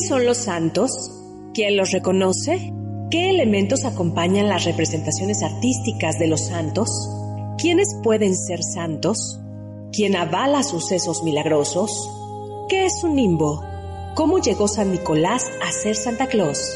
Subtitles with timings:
[0.00, 0.90] ¿Quiénes son los santos?
[1.52, 2.72] ¿Quién los reconoce?
[3.10, 6.88] ¿Qué elementos acompañan las representaciones artísticas de los santos?
[7.58, 9.38] ¿Quiénes pueden ser santos?
[9.92, 11.90] ¿Quién avala sucesos milagrosos?
[12.70, 13.62] ¿Qué es un nimbo?
[14.14, 16.72] ¿Cómo llegó San Nicolás a ser Santa Claus?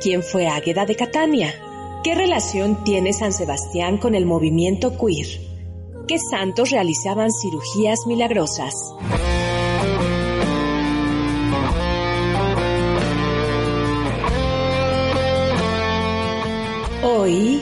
[0.00, 1.54] ¿Quién fue Águeda de Catania?
[2.02, 5.28] ¿Qué relación tiene San Sebastián con el movimiento queer?
[6.08, 8.74] ¿Qué santos realizaban cirugías milagrosas?
[17.26, 17.60] Hoy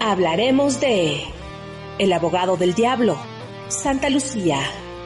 [0.00, 1.22] hablaremos de
[2.00, 3.16] El abogado del diablo,
[3.68, 4.58] Santa Lucía,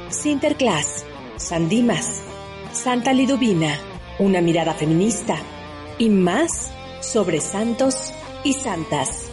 [0.09, 1.05] Sinterklaas,
[1.37, 2.23] San Dimas,
[2.73, 3.79] Santa Liduvina,
[4.19, 5.37] una mirada feminista
[5.99, 8.15] y más sobre santos
[8.45, 9.28] y santas.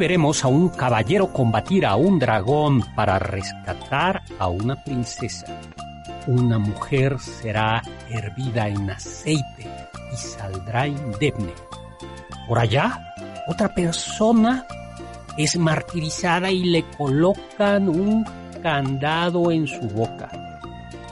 [0.00, 5.44] Veremos a un caballero combatir a un dragón para rescatar a una princesa.
[6.26, 9.68] Una mujer será hervida en aceite
[10.10, 11.52] y saldrá indemne.
[12.48, 13.12] Por allá,
[13.46, 14.64] otra persona
[15.36, 18.24] es martirizada y le colocan un
[18.62, 20.30] candado en su boca.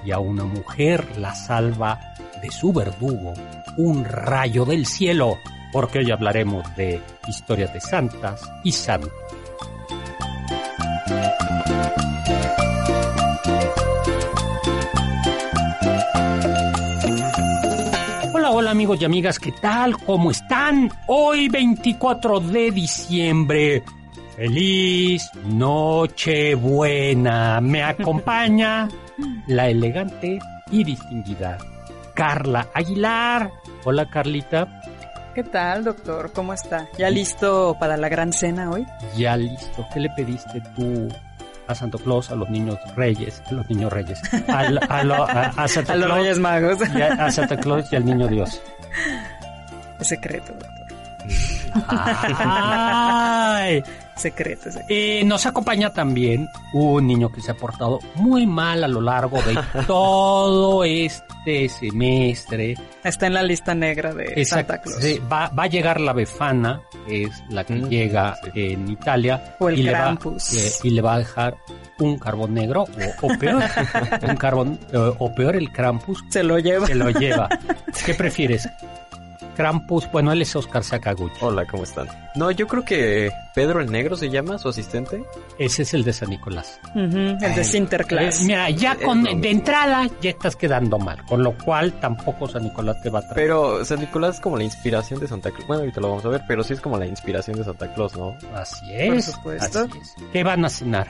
[0.03, 2.01] Y a una mujer la salva
[2.41, 3.35] de su verdugo
[3.77, 5.37] un rayo del cielo
[5.73, 9.13] porque hoy hablaremos de historias de santas y santos.
[18.35, 19.97] Hola, hola amigos y amigas, ¿qué tal?
[19.99, 20.91] ¿Cómo están?
[21.07, 23.83] Hoy 24 de diciembre.
[24.37, 27.61] Feliz Nochebuena.
[27.61, 28.89] Me acompaña
[29.49, 30.39] la elegante
[30.71, 31.59] y distinguida
[32.15, 33.51] Carla Aguilar.
[33.85, 34.83] Hola Carlita.
[35.39, 36.33] ¿Qué tal, doctor?
[36.33, 36.89] ¿Cómo está?
[36.99, 38.85] ¿Ya listo para la gran cena hoy?
[39.17, 39.87] Ya listo.
[39.95, 41.07] ¿Qué le pediste tú
[41.69, 44.65] a Santo Claus, a los niños reyes, a los niños reyes, a,
[45.05, 46.79] lo- a- a Santa los Reyes Magos.
[46.83, 48.61] a Santa Claus y al niño Dios?
[50.01, 50.87] secreto, doctor.
[52.39, 53.83] Ay.
[54.17, 54.87] Secreto, secreto.
[54.89, 59.41] Eh, nos acompaña también un niño que se ha portado muy mal a lo largo
[59.43, 59.57] de
[59.87, 62.75] todo este semestre.
[63.05, 64.73] Está en la lista negra de Exacto.
[64.73, 65.03] Santa Claus.
[65.03, 69.55] Sí, va, va a llegar la Befana, que es la que Mm, llega en Italia.
[69.61, 71.57] O el y le, va, eh, y le va a dejar
[72.01, 72.83] un carbón negro,
[73.23, 73.63] o, o peor,
[74.29, 76.89] un carbón, eh, o peor el Krampus, Se lo lleva.
[76.89, 77.49] se lo lleva.
[78.05, 78.69] ¿Qué prefieres?
[79.63, 81.35] Krampus, bueno, él es Oscar Sakaguchi.
[81.41, 82.07] Hola, ¿cómo están?
[82.37, 85.21] No, yo creo que Pedro el Negro se llama, su asistente.
[85.59, 86.79] Ese es el de San Nicolás.
[86.95, 87.11] El
[87.41, 88.43] de Eh, Sinterklaas.
[88.45, 89.35] mira, ya Eh, con, no.
[89.35, 93.23] de entrada ya estás quedando mal, con lo cual tampoco San Nicolás te va a
[93.23, 93.35] traer.
[93.35, 95.67] Pero San Nicolás es como la inspiración de Santa Claus.
[95.67, 98.17] Bueno, ahorita lo vamos a ver, pero sí es como la inspiración de Santa Claus,
[98.17, 98.37] ¿no?
[98.55, 99.25] Así es.
[99.25, 99.81] supuesto.
[99.81, 100.15] así es.
[100.33, 101.09] ¿Qué van a cenar?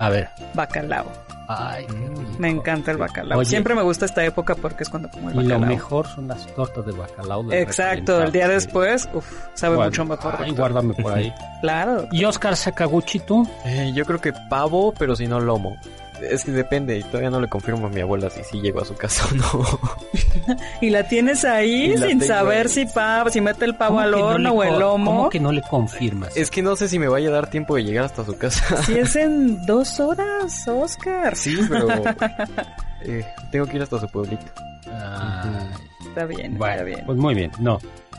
[0.00, 0.28] A ver.
[0.54, 1.06] Bacalao.
[1.52, 2.22] Ay, qué rico.
[2.38, 3.38] Me encanta el bacalao.
[3.40, 3.48] Oye.
[3.48, 5.68] Siempre me gusta esta época porque es cuando como el Y lo bacalao.
[5.68, 7.42] mejor son las tortas de bacalao.
[7.42, 10.34] de Exacto, el día después, uf, sabe Bueno, mucho mejor.
[10.38, 11.32] ay, guárdame por ahí.
[11.60, 12.08] Claro.
[12.12, 13.46] ¿Y Oscar Sakaguchi tú?
[13.66, 15.76] Eh, yo creo que pavo, pero si no lomo.
[16.28, 18.84] Es que depende, y todavía no le confirmo a mi abuela si sí llego a
[18.84, 19.80] su casa o no.
[20.80, 22.72] Y la tienes ahí la sin saber ahí.
[22.72, 25.10] si pavo, si mete el pavo ¿Cómo al no horno le o el lomo.
[25.10, 26.36] ¿Cómo que no le confirmas?
[26.36, 28.82] es que no sé si me vaya a dar tiempo de llegar hasta su casa.
[28.86, 31.36] Si es en dos horas, Oscar.
[31.36, 31.88] sí, pero
[33.02, 34.44] eh, tengo que ir hasta su pueblito.
[34.86, 35.50] Ay,
[36.08, 37.02] Está bien, Bueno, está bien.
[37.06, 37.50] pues muy bien.
[37.60, 37.78] No,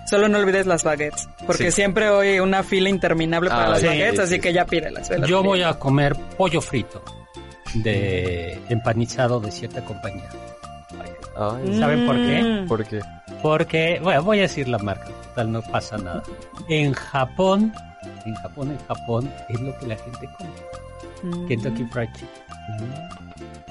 [0.10, 1.72] Solo no olvides las baguettes, porque Sí.
[1.84, 4.42] siempre hay una fila interminable para Ah, las sí, baguettes, sí, así sí.
[4.42, 5.10] que ya pídelas.
[5.28, 7.04] yo voy a comer pollo frito
[7.76, 10.30] de empanizado de cierta compañía.
[11.38, 12.42] Ay, ¿Saben por qué?
[12.44, 12.68] Mm.
[12.68, 13.00] ¿por qué?
[13.42, 16.22] Porque, bueno, voy a decir la marca, total, no pasa nada.
[16.68, 17.74] En Japón,
[18.26, 20.50] en Japón, en Japón, es lo que la gente come.
[21.36, 21.48] Mm.
[21.48, 22.30] Kentucky Fried Chicken.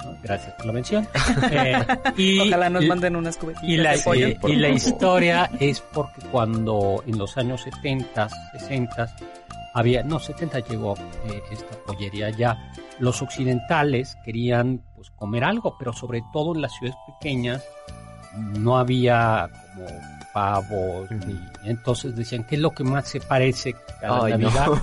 [0.03, 0.17] ¿No?
[0.23, 1.07] Gracias por la mención.
[1.51, 1.73] Eh,
[2.17, 4.27] y, Ojalá nos y- manden unas cubetitas y la, de pollo.
[4.27, 8.27] y- y la historia es porque cuando en los años 70,
[8.59, 9.15] 60,
[9.73, 10.95] había, no, 70 llegó
[11.25, 16.73] eh, esta pollería ya, los occidentales querían pues comer algo, pero sobre todo en las
[16.73, 17.63] ciudades pequeñas
[18.37, 19.87] no había como
[20.33, 24.49] pavos, ni- entonces decían, ¿qué es lo que más se parece a la Ay, no.
[24.49, 24.67] Navidad?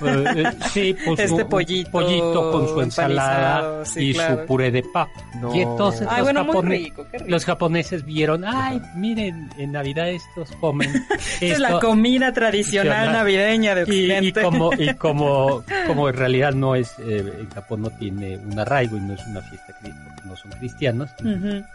[0.00, 4.40] Eh, eh, sí, pues Este un- pollito pollito con su ensalada sí, y claro.
[4.40, 5.10] su puré de papa.
[5.40, 5.54] No.
[5.54, 7.30] Y entonces Ay, los, bueno, muy japone- rico, qué rico.
[7.30, 10.90] los japoneses vieron, ay, miren, en Navidad estos comen
[11.40, 11.62] es esto".
[11.62, 14.42] la comida tradicional navideña de y, y Occidente.
[14.42, 18.96] como y como como en realidad no es eh, en Japón no tiene un arraigo
[18.96, 21.10] y no es una fiesta porque no son cristianos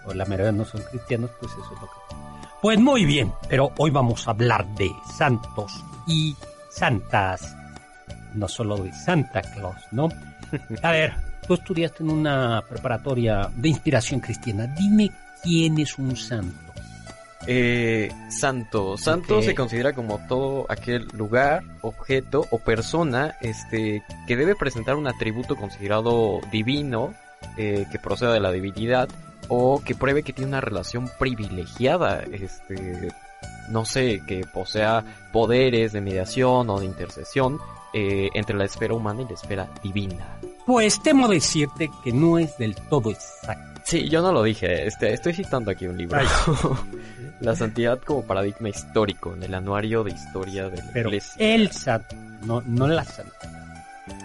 [0.05, 2.22] o la mayoría no son cristianos pues eso es lo que
[2.63, 6.33] pues muy bien pero hoy vamos a hablar de santos y
[6.69, 7.55] santas.
[8.33, 10.07] No solo de Santa Claus no
[10.81, 11.13] a ver
[11.45, 14.65] tú estudiaste en una preparatoria de inspiración cristiana.
[14.65, 15.11] Dime
[15.43, 16.71] quién es un santo.
[17.47, 18.97] Eh, santo.
[18.97, 25.07] Santo se considera como todo aquel lugar, objeto o persona este, que debe presentar un
[25.07, 27.13] atributo considerado divino,
[27.57, 29.09] eh, que proceda de la divinidad,
[29.47, 33.09] o que pruebe que tiene una relación privilegiada, este,
[33.69, 37.59] no sé, que posea poderes de mediación o de intercesión
[37.93, 40.37] eh, entre la esfera humana y la esfera divina.
[40.65, 45.11] pues temo decirte que no es del todo exacto Sí, yo no lo dije, este,
[45.13, 46.17] estoy citando aquí un libro.
[47.41, 51.33] la santidad como paradigma histórico en el anuario de historia de la pero iglesia.
[51.53, 52.15] el santo,
[52.45, 53.35] no, no la santa,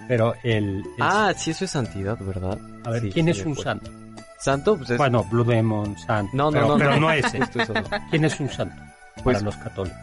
[0.07, 2.57] pero el, el- Ah, sí, eso es santidad, ¿verdad?
[2.85, 3.63] a ver, sí, ¿quién sí es un acuerdo.
[3.63, 3.91] santo?
[4.39, 4.99] Santo, pues es...
[4.99, 7.39] Bueno, Blue Demon, santo, no, no, pero, no, pero no, no es ese.
[7.41, 7.85] No.
[8.11, 8.77] ¿Quién es un santo
[9.23, 9.99] Pues para los católicos?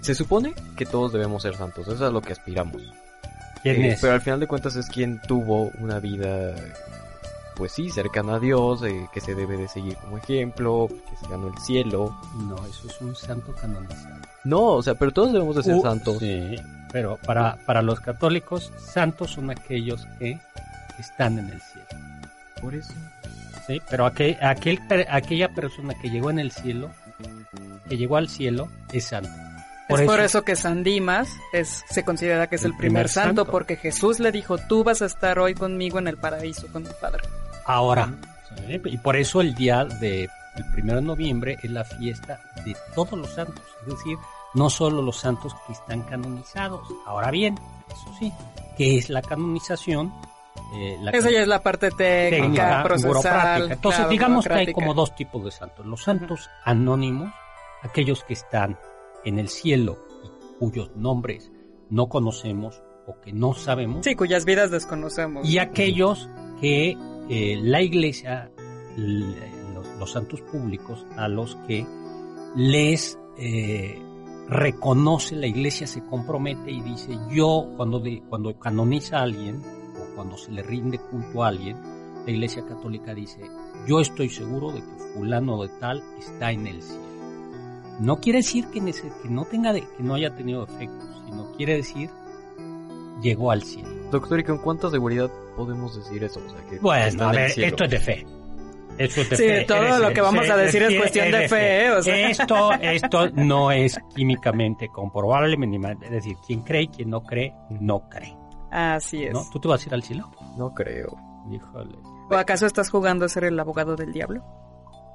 [0.00, 2.80] se supone que todos debemos ser santos, eso es a lo que aspiramos.
[3.62, 4.00] ¿Quién Eh, es?
[4.00, 6.54] Pero al final de cuentas es quien tuvo una vida,
[7.56, 11.30] pues sí, cercana a Dios, eh, que se debe de seguir como ejemplo, que se
[11.30, 12.16] ganó el cielo.
[12.48, 14.16] No, eso es un santo canonizado.
[14.44, 16.16] No, o sea, pero todos debemos de ser Uh, santos.
[16.18, 16.56] Sí,
[16.92, 20.38] pero para, para los católicos, santos son aquellos que
[20.98, 21.79] están en el cielo.
[22.60, 22.92] Por eso.
[23.66, 24.38] Sí, pero aquel,
[25.08, 26.90] aquella persona que llegó en el cielo,
[27.88, 29.30] que llegó al cielo, es santo.
[29.88, 33.76] es por eso que San Dimas es, se considera que es el, primer, santo, porque
[33.76, 37.22] Jesús le dijo, tú vas a estar hoy conmigo en el paraíso con mi Padre.
[37.64, 38.12] Ahora,
[38.66, 38.80] ¿sí?
[38.84, 43.12] y por eso el día de el primero de noviembre es la fiesta de todos
[43.12, 44.18] los santos, es decir,
[44.54, 46.86] no solo los santos que están canonizados.
[47.06, 47.56] Ahora bien,
[47.88, 48.32] eso sí,
[48.76, 50.12] ¿qué es la canonización?
[50.72, 53.08] Eh, la Esa ya es la parte técnica, técnica procesal.
[53.10, 53.74] burocrática.
[53.74, 55.84] Entonces, claro, digamos que hay como dos tipos de santos.
[55.86, 57.32] Los santos anónimos,
[57.82, 58.78] aquellos que están
[59.24, 61.50] en el cielo y cuyos nombres
[61.88, 64.04] no conocemos o que no sabemos.
[64.04, 65.48] Sí, cuyas vidas desconocemos.
[65.48, 66.28] Y aquellos
[66.60, 66.96] que
[67.28, 68.50] eh, la iglesia,
[68.96, 71.84] los, los santos públicos, a los que
[72.54, 74.00] les eh,
[74.48, 79.62] reconoce, la iglesia se compromete y dice, yo cuando, de- cuando canoniza a alguien
[80.20, 81.78] cuando se le rinde culto a alguien,
[82.26, 83.40] la iglesia católica dice,
[83.86, 87.00] yo estoy seguro de que fulano de tal está en el cielo.
[88.00, 88.82] No quiere decir que,
[89.30, 92.10] no tenga de- que no haya tenido efectos, sino quiere decir
[93.22, 93.88] llegó al cielo.
[94.10, 96.38] Doctor, ¿y con cuánta seguridad podemos decir eso?
[96.44, 97.68] O sea, que está Bueno, en a el ver, cielo.
[97.68, 98.26] esto es de fe.
[98.98, 99.64] Eso es de Sí, fe.
[99.66, 101.90] todo Eres- lo que vamos a decir es cuestión de fe, ¿eh?
[101.92, 102.28] O sea.
[102.28, 105.56] Esto, esto no es químicamente comprobable,
[106.02, 108.36] es decir, quien cree y quien no cree, no cree.
[108.70, 109.32] Así es.
[109.32, 109.42] ¿no?
[109.52, 110.30] ¿Tú te vas a ir al cielo?
[110.56, 111.16] No creo.
[111.50, 111.96] Híjole.
[112.30, 114.42] ¿O acaso estás jugando a ser el abogado del diablo?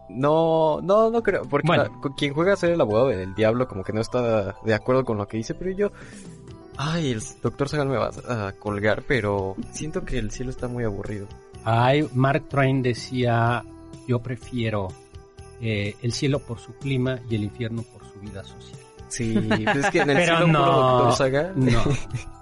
[0.09, 1.43] No, no, no creo.
[1.43, 1.83] Porque Bueno.
[1.83, 4.73] la- con quien juega a ser el abogado del diablo como que no está de
[4.73, 5.91] acuerdo con lo que dice, pero yo...
[6.77, 10.83] Ay, el doctor Sagal me va a colgar, pero siento que el cielo está muy
[10.83, 11.25] aburrido.
[11.63, 13.63] Ay, Mark Twain decía,
[14.07, 14.89] yo prefiero
[15.61, 18.77] eh, el cielo por su clima y el infierno por su vida social.
[19.07, 19.33] Sí,
[19.63, 21.53] pues es que en el Pero cielo no, doctor Sagal...
[21.55, 21.79] no.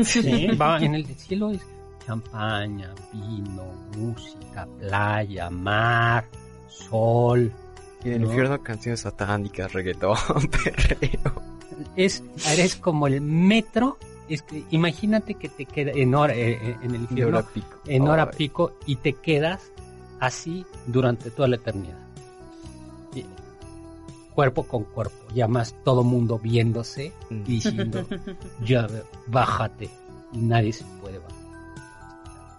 [0.00, 1.60] Sí, va, en el cielo es
[2.06, 3.64] champaña, vino,
[3.96, 6.24] música, playa, mar,
[6.68, 7.52] sol.
[8.04, 8.26] Y en el No.
[8.28, 10.16] infierno canciones satánicas, reggaetón,
[10.64, 11.42] perreo.
[11.96, 13.96] Es, eres como el metro.
[14.28, 17.76] Es que imagínate que te queda en hora, eh, eh, en el infierno, hora pico.
[17.86, 18.36] en hora Ay.
[18.38, 19.72] pico y te quedas
[20.20, 21.98] así durante toda la eternidad.
[24.34, 28.04] Cuerpo con cuerpo, ya más todo mundo viéndose y diciendo,
[28.64, 28.86] ya
[29.26, 29.90] bájate,
[30.32, 31.40] y nadie se puede bajar.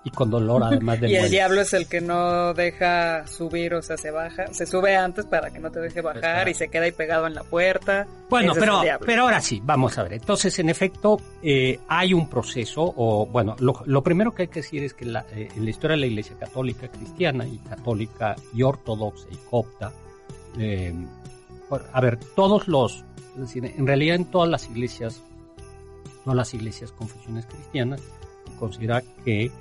[0.03, 3.81] Y con dolor además de Y el diablo es el que no deja subir, o
[3.81, 6.49] sea, se baja, se sube antes para que no te deje bajar Exacto.
[6.49, 8.07] y se queda ahí pegado en la puerta.
[8.29, 10.13] Bueno, Ese pero, pero ahora sí, vamos a ver.
[10.13, 14.61] Entonces, en efecto, eh, hay un proceso, o bueno, lo, lo primero que hay que
[14.61, 18.35] decir es que la, eh, en la historia de la Iglesia Católica Cristiana y Católica
[18.55, 19.91] y Ortodoxa y Copta,
[20.57, 20.93] eh,
[21.93, 25.21] a ver, todos los, es decir, en realidad en todas las iglesias,
[26.23, 28.01] todas las iglesias confesiones cristianas,
[28.59, 29.51] considera que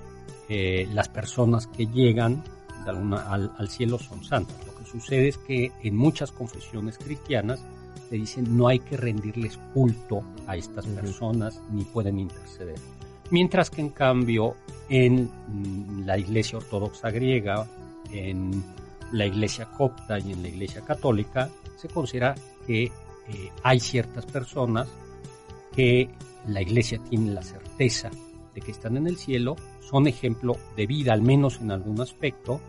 [0.49, 2.43] eh, las personas que llegan
[2.85, 4.57] de alguna- al, al cielo son santas.
[4.67, 7.61] Lo que sucede es que en muchas confesiones cristianas
[8.09, 12.79] se dicen no hay que rendirles culto a estas personas ni pueden interceder.
[13.31, 14.57] Mientras que en cambio
[14.89, 17.67] en mm, la iglesia ortodoxa griega,
[18.11, 18.65] en
[19.13, 22.35] la iglesia copta y en la iglesia católica se considera
[22.67, 22.93] que eh,
[23.63, 24.89] hay ciertas personas
[25.75, 26.09] que
[26.47, 28.11] la iglesia tiene la certeza
[28.55, 32.61] de que están en el cielo, son ejemplo de vida, al menos en algún aspecto,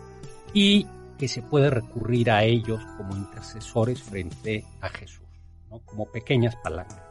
[0.53, 0.86] y
[1.17, 5.25] que se puede recurrir a ellos como intercesores frente a Jesús,
[5.69, 5.79] ¿no?
[5.79, 7.01] como pequeñas palancas.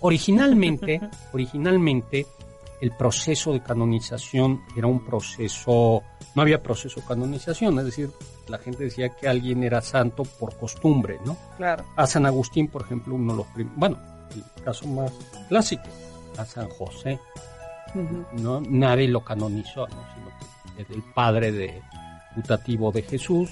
[0.00, 1.00] Originalmente,
[1.32, 2.26] originalmente
[2.80, 6.02] el proceso de canonización era un proceso,
[6.34, 8.10] no había proceso de canonización, es decir,
[8.48, 11.36] la gente decía que alguien era santo por costumbre, ¿no?
[11.56, 11.84] Claro.
[11.96, 13.98] A San Agustín, por ejemplo, uno de los primeros, bueno,
[14.34, 15.12] el caso más
[15.48, 15.84] clásico,
[16.36, 17.18] a San José.
[18.32, 18.60] ¿no?
[18.60, 20.04] Nadie lo canonizó, ¿no?
[20.14, 21.80] sino que es el padre de,
[22.36, 23.50] putativo de Jesús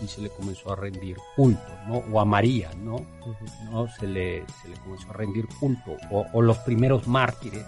[0.00, 1.96] y se le comenzó a rendir culto, ¿no?
[2.10, 3.04] O a María, ¿no?
[3.70, 3.88] ¿no?
[3.88, 7.66] Se, le, se le comenzó a rendir culto, o, o los primeros mártires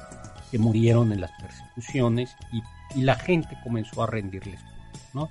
[0.53, 2.63] que murieron en las persecuciones y,
[2.95, 5.31] y la gente comenzó a rendirles culto, ¿no?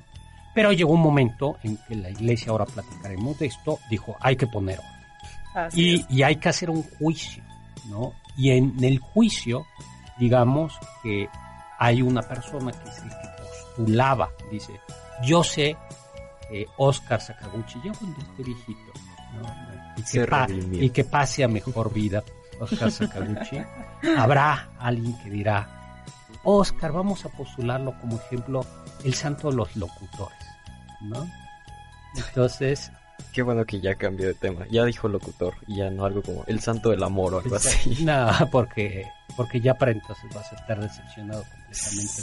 [0.54, 4.48] Pero llegó un momento en que la iglesia, ahora platicaremos de esto, dijo, hay que
[4.48, 5.70] poner orden.
[5.74, 7.44] Y, hay que hacer un juicio,
[7.88, 8.13] ¿no?
[8.36, 9.68] Y en el juicio,
[10.18, 10.74] digamos
[11.04, 11.30] que
[11.78, 14.74] hay una persona que es el que postulaba, dice,
[15.24, 15.78] yo sé
[16.50, 18.92] que Oscar Sakaguchi, ya cuando esté viejito,
[19.36, 19.72] ¿no?
[20.12, 22.24] que y que pase a mejor vida,
[22.62, 23.58] Oscar Sakaguchi,
[24.18, 25.68] habrá alguien que dirá,
[26.44, 28.65] Oscar, vamos a postularlo como ejemplo,
[29.03, 30.38] el santo de los locutores,
[31.01, 31.27] ¿no?
[32.15, 32.91] Entonces,
[33.34, 34.65] Qué bueno que ya cambió de tema.
[34.72, 38.03] Ya dijo locutor y ya no algo como el santo del amor o algo así.
[38.03, 39.06] No, porque,
[39.38, 42.22] porque ya para entonces vas a estar decepcionado completamente.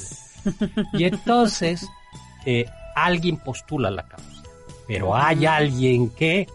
[0.91, 1.87] de- Y entonces,
[2.45, 2.67] eh,
[2.97, 4.43] alguien postula la causa.
[4.89, 6.49] Pero hay alguien que,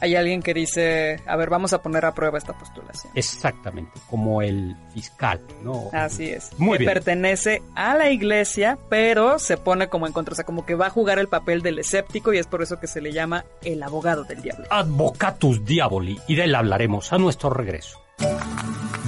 [0.00, 3.12] Hay alguien que dice, a ver, vamos a poner a prueba esta postulación.
[3.14, 5.88] exactamente, como el fiscal, ¿no?
[5.92, 6.50] Así es.
[6.58, 6.94] Muy que bien.
[6.94, 10.86] pertenece a la iglesia, pero se pone como en contra, o sea, como que va
[10.86, 13.82] a jugar el papel del escéptico y es por eso que se le llama el
[13.82, 14.66] abogado del diablo.
[14.70, 18.00] Advocatus Diaboli, y de él hablaremos a nuestro regreso.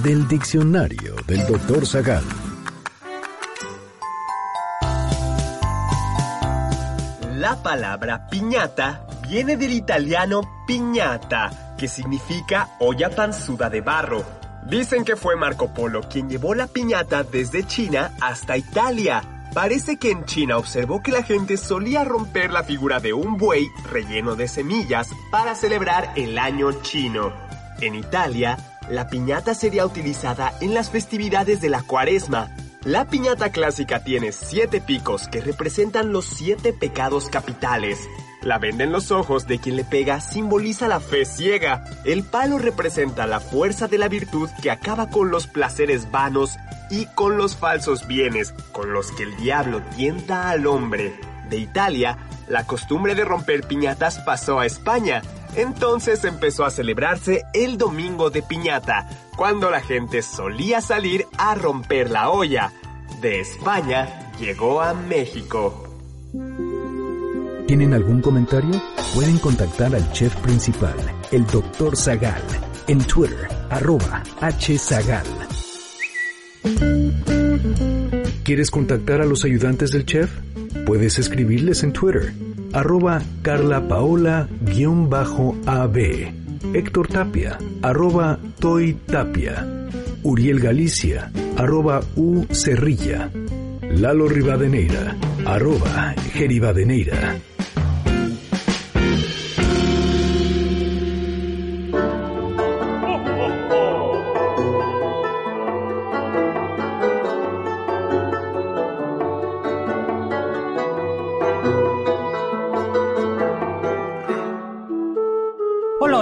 [0.03, 2.23] Del diccionario del doctor Zagal.
[7.47, 14.21] La palabra piñata viene del italiano piñata, que significa olla panzuda de barro.
[14.65, 19.23] Dicen que fue Marco Polo quien llevó la piñata desde China hasta Italia.
[19.53, 23.69] Parece que en China observó que la gente solía romper la figura de un buey
[23.89, 27.31] relleno de semillas para celebrar el año chino.
[27.79, 28.57] En Italia,
[28.89, 32.49] la piñata sería utilizada en las festividades de la cuaresma.
[32.87, 37.99] La piñata clásica tiene siete picos que representan los siete pecados capitales.
[38.41, 41.83] La venda en los ojos de quien le pega simboliza la fe ciega.
[42.05, 46.55] El palo representa la fuerza de la virtud que acaba con los placeres vanos
[46.89, 51.19] y con los falsos bienes con los que el diablo tienta al hombre.
[51.49, 52.17] De Italia,
[52.47, 55.23] la costumbre de romper piñatas pasó a España.
[55.55, 62.09] Entonces empezó a celebrarse el Domingo de Piñata, cuando la gente solía salir a romper
[62.09, 62.73] la olla.
[63.21, 65.83] De España llegó a México.
[67.67, 68.81] ¿Tienen algún comentario?
[69.13, 70.95] Pueden contactar al chef principal,
[71.31, 71.97] el Dr.
[71.97, 72.41] Zagal,
[72.87, 75.25] en Twitter, arroba hzagal.
[78.43, 80.31] ¿Quieres contactar a los ayudantes del chef?
[80.85, 82.33] Puedes escribirles en Twitter,
[82.73, 85.97] arroba carlapaola-ab,
[86.73, 89.65] Héctor Tapia, arroba Toy Tapia,
[90.23, 93.29] Uriel Galicia, arroba U Cerrilla,
[93.81, 97.35] Lalo Rivadeneira, arroba Geribadeneira.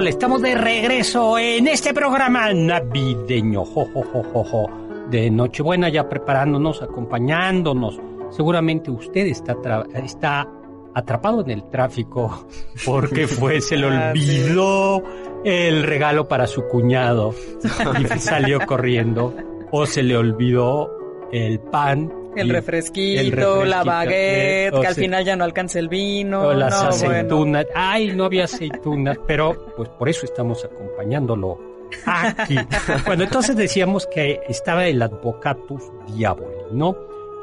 [0.07, 4.69] Estamos de regreso en este programa navideño, jo, jo, jo, jo, jo,
[5.09, 7.99] de Nochebuena ya preparándonos, acompañándonos.
[8.29, 9.55] Seguramente usted está,
[9.95, 10.47] está
[10.93, 12.47] atrapado en el tráfico
[12.85, 15.01] porque fue, se le Ah, olvidó
[15.43, 17.33] el regalo para su cuñado
[17.99, 19.33] y salió corriendo
[19.71, 22.11] o se le olvidó el pan.
[22.35, 25.89] El refresquito, el refresquito, la eh, baguette, o que al final ya no alcanza el
[25.89, 26.41] vino.
[26.41, 26.89] o las no, bueno.
[26.89, 27.65] aceitunas.
[27.73, 31.59] Ay, no había aceitunas, pero pues por eso estamos acompañándolo
[32.05, 32.55] aquí.
[33.05, 36.95] bueno, entonces decíamos que estaba el advocatus diaboli, ¿no?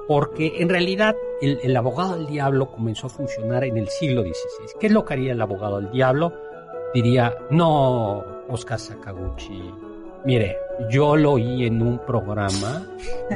[0.08, 4.78] Porque en realidad el, el abogado del diablo comenzó a funcionar en el siglo XVI.
[4.78, 6.32] ¿Qué es lo que haría el abogado del diablo?
[6.92, 9.62] Diría, no, Oscar Sakaguchi,
[10.24, 10.56] mire,
[10.90, 12.86] yo lo oí en un programa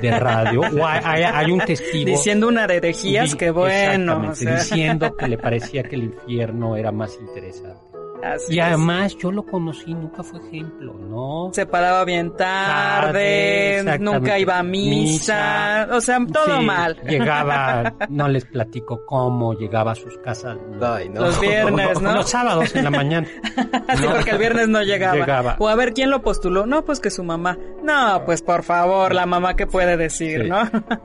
[0.00, 2.10] de radio, o hay, un testigo.
[2.10, 4.18] Diciendo una de herejías, que bueno.
[4.18, 7.95] O exactamente, sea, diciendo que le parecía que el infierno era más interesante.
[8.34, 8.64] Así Y es.
[8.64, 11.50] además yo lo conocí, nunca fue ejemplo, ¿no?
[11.52, 15.88] se paraba bien tarde, Tarde, nunca iba a misa, Misa.
[15.96, 16.96] o sea, todo Sí, mal.
[17.08, 21.22] Llegaba, no les platico cómo, llegaba a sus casas Ay, no.
[21.22, 22.14] Los viernes, ¿no?
[22.14, 23.26] los sábados en la mañana.
[23.88, 24.12] Así No.
[24.14, 25.14] porque el viernes no llegaba.
[25.16, 25.56] Llegaba.
[25.58, 26.66] O a ver quién lo postuló.
[26.66, 27.56] No, pues que su mamá.
[27.82, 30.48] No, pues por favor, la mamá que puede decir, Sí.
[30.48, 30.62] ¿no?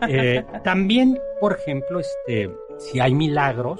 [0.07, 2.49] Eh, también, por ejemplo, este,
[2.79, 3.79] si hay milagros,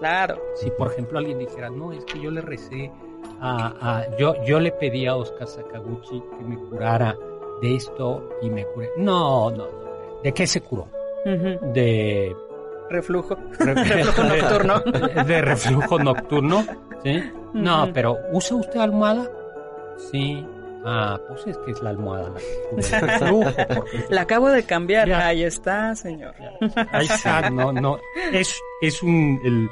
[0.00, 0.42] claro.
[0.56, 2.90] si por ejemplo alguien dijera, no, es que yo le recé
[3.40, 7.16] a, a- yo, yo le pedí a Oscar Sakaguchi que me curara
[7.62, 8.90] de esto y me curé.
[8.96, 10.20] No, no, no.
[10.22, 10.88] ¿De qué se curó?
[11.24, 12.34] De
[12.88, 13.36] Reflujo.
[13.58, 14.80] re- Reflujo nocturno.
[14.80, 16.64] De, de reflujo nocturno,
[17.04, 17.22] ¿sí?
[17.54, 19.30] No, pero ¿usa usted almohada?
[20.10, 20.44] Sí.
[20.84, 23.50] Ah, pues es que es la almohada la reflujo,
[24.08, 25.06] La acabo de cambiar.
[25.08, 25.26] Ya.
[25.26, 26.34] Ahí está, señor.
[26.90, 27.98] Ahí está, no, no.
[28.32, 29.68] Es, es un, el,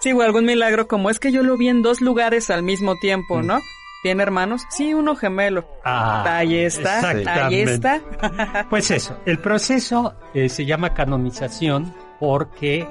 [0.00, 2.96] Sí, o algún milagro como es que yo lo vi en dos lugares al mismo
[2.96, 3.46] tiempo, Mm.
[3.46, 3.58] ¿no?
[4.02, 4.62] ¿Tiene hermanos?
[4.70, 5.66] Sí, uno gemelo.
[5.84, 7.08] ah, ahí está,
[7.46, 8.00] ahí está.
[8.70, 12.86] Pues eso, el proceso eh, se llama canonización porque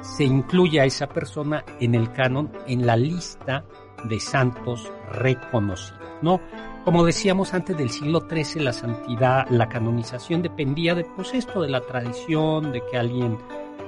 [0.00, 3.64] se incluye a esa persona en el canon, en la lista
[4.04, 6.40] de santos reconocidos, ¿no?
[6.84, 11.70] Como decíamos antes del siglo XIII, la santidad, la canonización dependía de, pues esto, de
[11.70, 13.38] la tradición, de que alguien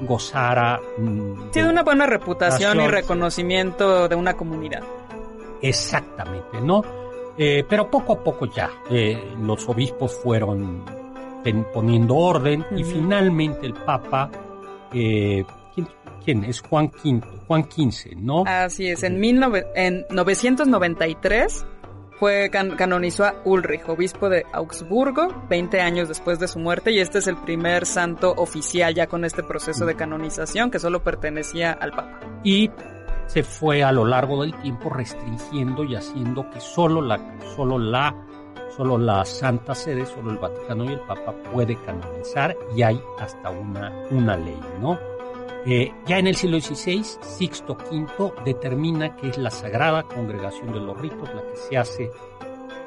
[0.02, 0.80] gozara.
[0.98, 4.82] mm, Tiene una buena reputación y reconocimiento de una comunidad.
[5.62, 6.82] Exactamente, ¿no?
[7.38, 10.84] Eh, pero poco a poco ya eh, los obispos fueron
[11.72, 14.30] poniendo orden y finalmente el Papa,
[14.92, 15.44] eh,
[15.74, 15.88] ¿quién,
[16.24, 16.60] quién es?
[16.60, 18.42] Juan V, Juan XV, ¿no?
[18.46, 21.66] Así es, en, 19 en 993
[22.18, 26.98] fue can- canonizó a Ulrich, obispo de Augsburgo, 20 años después de su muerte, y
[27.00, 31.72] este es el primer santo oficial ya con este proceso de canonización que solo pertenecía
[31.72, 32.20] al Papa.
[32.42, 32.70] Y
[33.26, 37.18] se fue a lo largo del tiempo restringiendo y haciendo que solo la,
[37.56, 38.14] solo la,
[38.76, 43.50] solo la Santa Sede, solo el Vaticano y el Papa puede canonizar y hay hasta
[43.50, 44.98] una, una ley, ¿no?
[45.68, 50.78] Eh, ya en el siglo XVI, Sixto V determina que es la Sagrada Congregación de
[50.78, 52.10] los Ritos la que se hace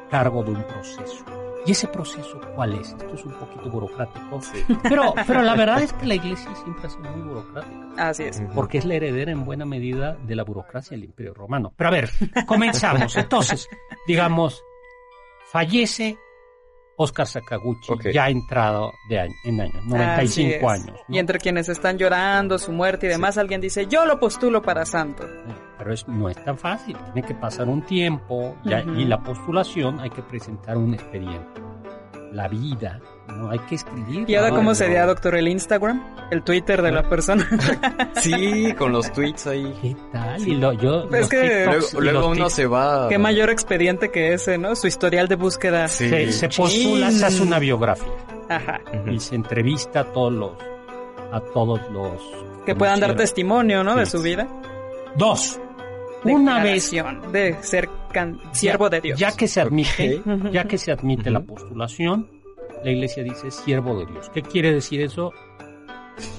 [0.09, 1.25] cargo de un proceso.
[1.65, 2.87] ¿Y ese proceso cuál es?
[2.89, 4.39] Esto es un poquito burocrático,
[4.83, 8.41] pero, pero la verdad es que la Iglesia siempre ha sido muy burocrática Así es.
[8.55, 11.73] porque es la heredera en buena medida de la burocracia del Imperio Romano.
[11.75, 12.09] Pero a ver,
[12.47, 13.13] comenzamos.
[13.17, 13.67] Entonces,
[14.07, 14.63] digamos,
[15.51, 16.17] fallece
[17.01, 18.07] Oscar Sakaguchi, Ok.
[18.13, 20.81] ya entrado de año, en años, Así 95 es.
[20.81, 20.99] años.
[21.07, 21.15] ¿no?
[21.15, 24.85] Y entre quienes están llorando su muerte y demás, alguien dice, yo lo postulo para
[24.85, 25.23] santo.
[25.77, 30.01] Pero es, no es tan fácil, tiene que pasar un tiempo ya- y la postulación
[30.01, 31.61] hay que presentar un expediente.
[32.31, 34.29] La vida, no hay que escribir.
[34.29, 34.55] ¿Y ahora ¿no?
[34.57, 34.75] cómo no.
[34.75, 36.03] sería, doctor, el Instagram?
[36.29, 37.47] El Twitter de la persona.
[38.21, 39.73] Sí, con los tweets ahí.
[39.81, 40.47] ¿Qué tal?
[40.47, 43.07] Y lo, yo, Es los que TikToks Luego, uno tics- se va.
[43.09, 44.75] Qué mayor expediente que ese, ¿no?
[44.75, 45.87] Su historial de búsqueda.
[45.87, 46.09] Sí.
[46.09, 48.09] se, se postula, se hace una biografía.
[48.49, 48.81] Ajá.
[49.09, 50.51] Y se entrevista a todos los
[51.31, 52.13] a todos los
[52.65, 53.95] Que puedan dar testimonio, ¿no?
[53.95, 54.47] De su vida.
[55.15, 55.59] dos
[56.23, 56.91] una vez
[57.31, 59.19] De ser can- siervo ya, de Dios.
[59.19, 62.29] ya que se admite ya que se admite la postulación
[62.83, 65.31] la iglesia dice siervo de Dios qué quiere decir eso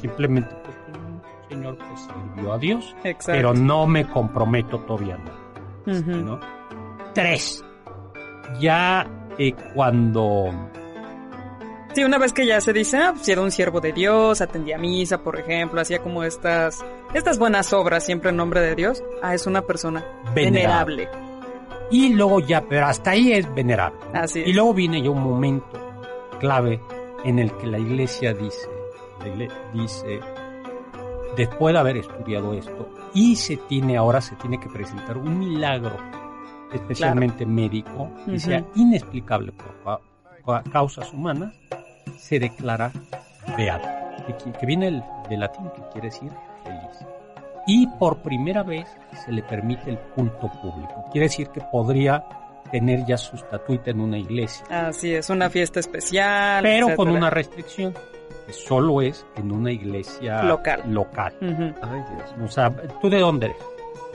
[0.01, 3.33] simplemente pues, un señor que sirvió a Dios Exacto.
[3.33, 5.19] pero no me comprometo todavía
[5.87, 6.11] no, Ujú.
[6.11, 6.41] ¿no?
[7.15, 7.65] tres
[8.61, 9.07] ya
[9.39, 10.51] eh, cuando
[11.95, 14.79] Sí, una vez que ya se dice, ah, pues era un siervo de Dios, atendía
[14.79, 19.03] misa, por ejemplo, hacía como estas, estas buenas obras siempre en nombre de Dios.
[19.23, 21.07] Ah, es una persona Venerable.
[21.07, 21.31] venerable.
[21.91, 24.55] y luego ya pero hasta ahí es venerable Así Y es.
[24.55, 25.81] luego viene ya un momento
[26.39, 26.81] clave
[27.25, 28.69] en el que la iglesia dice,
[29.19, 30.21] la igle- dice,
[31.37, 35.97] después de haber estudiado esto, y se tiene, ahora se tiene que presentar un milagro
[36.73, 40.01] especialmente médico, que sea inexplicable por
[40.73, 41.55] causas humanas,
[42.19, 42.91] se declara
[43.57, 43.89] beato,
[44.59, 46.31] que, viene el- del latín, que quiere decir
[46.65, 47.07] feliz.
[47.67, 48.87] Y por primera vez
[49.25, 51.05] se le permite el culto público.
[51.13, 52.25] Quiere decir que podría
[52.73, 56.63] tener ya su estatuita en una iglesia, Así es, una fiesta especial.
[56.63, 57.93] pero con una restricción,
[58.47, 60.83] que solo es en una iglesia Local.
[60.87, 61.35] local.
[61.41, 61.75] Ujú.
[61.83, 62.35] Ay, Dios.
[62.45, 63.59] O sea, ¿tú de dónde eres?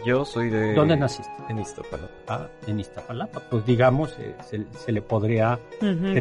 [0.05, 0.73] Yo soy de...
[0.73, 1.31] ¿Dónde naciste?
[1.49, 2.09] En Iztapalapa.
[2.27, 3.39] Ah, en Iztapalapa.
[3.49, 5.59] Pues digamos, eh, se, se le podría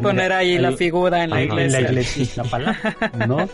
[0.01, 1.65] Poner ahí ahí- la figura en la ahí iglesia.
[1.79, 2.95] en la iglesia de Iztapalapa,
[3.27, 3.47] ¿no?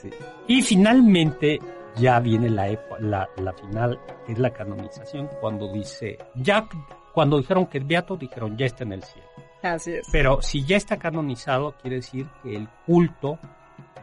[0.00, 0.10] Sí.
[0.48, 1.60] Y finalmente
[1.96, 6.68] ya viene la, epo- la, la final, que es la canonización, cuando dice, ya
[7.14, 9.26] cuando dijeron que es beato, dijeron ya está en el cielo.
[9.62, 10.06] Así es.
[10.12, 13.38] Pero si ya está canonizado, quiere decir que el culto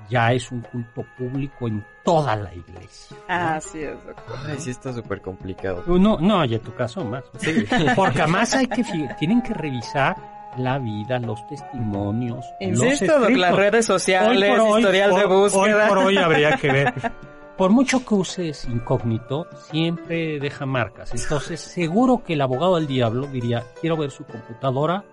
[0.10, 3.18] ya es un culto público en toda la iglesia.
[3.28, 4.36] Así es, doctor.
[4.48, 5.84] Ay, sí está súper complicado.
[5.88, 7.24] No, no, y en tu caso más.
[7.38, 7.66] Sí.
[7.96, 8.84] Porque además hay que,
[9.18, 10.16] tienen que revisar
[10.58, 12.46] la vida, los testimonios.
[12.60, 15.84] Insisto, las redes sociales, Hoy por hoy, historial de hoy- búsqueda.
[15.84, 16.94] Hoy por hoy habría que ver.
[17.58, 21.14] Por mucho que uses incógnito, siempre deja marcas.
[21.14, 25.04] Entonces, seguro que el abogado del diablo diría, quiero ver su computadora.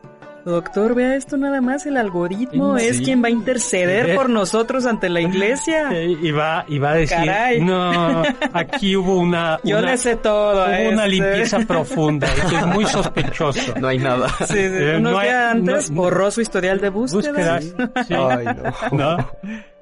[0.45, 2.87] Doctor, vea esto nada más, el algoritmo Sí.
[2.87, 5.93] es quien va a interceder por nosotros ante la iglesia.
[6.03, 7.61] y, va, y va a decir, Caray.
[7.61, 8.23] no,
[8.53, 10.65] aquí hubo una, Yo una- le sé todo.
[10.65, 11.09] hubo una este.
[11.09, 12.27] limpieza profunda.
[12.27, 13.75] Esto es muy sospechoso.
[13.81, 14.29] No hay nada.
[14.41, 17.59] Sí, sí, Eh, unos no hay- antes no- borró su historial de búsqueda.
[17.61, 17.65] Búsquedas.
[18.09, 18.15] Sí.
[18.15, 18.47] Ay,
[18.91, 19.17] no.
[19.17, 19.31] ¿No?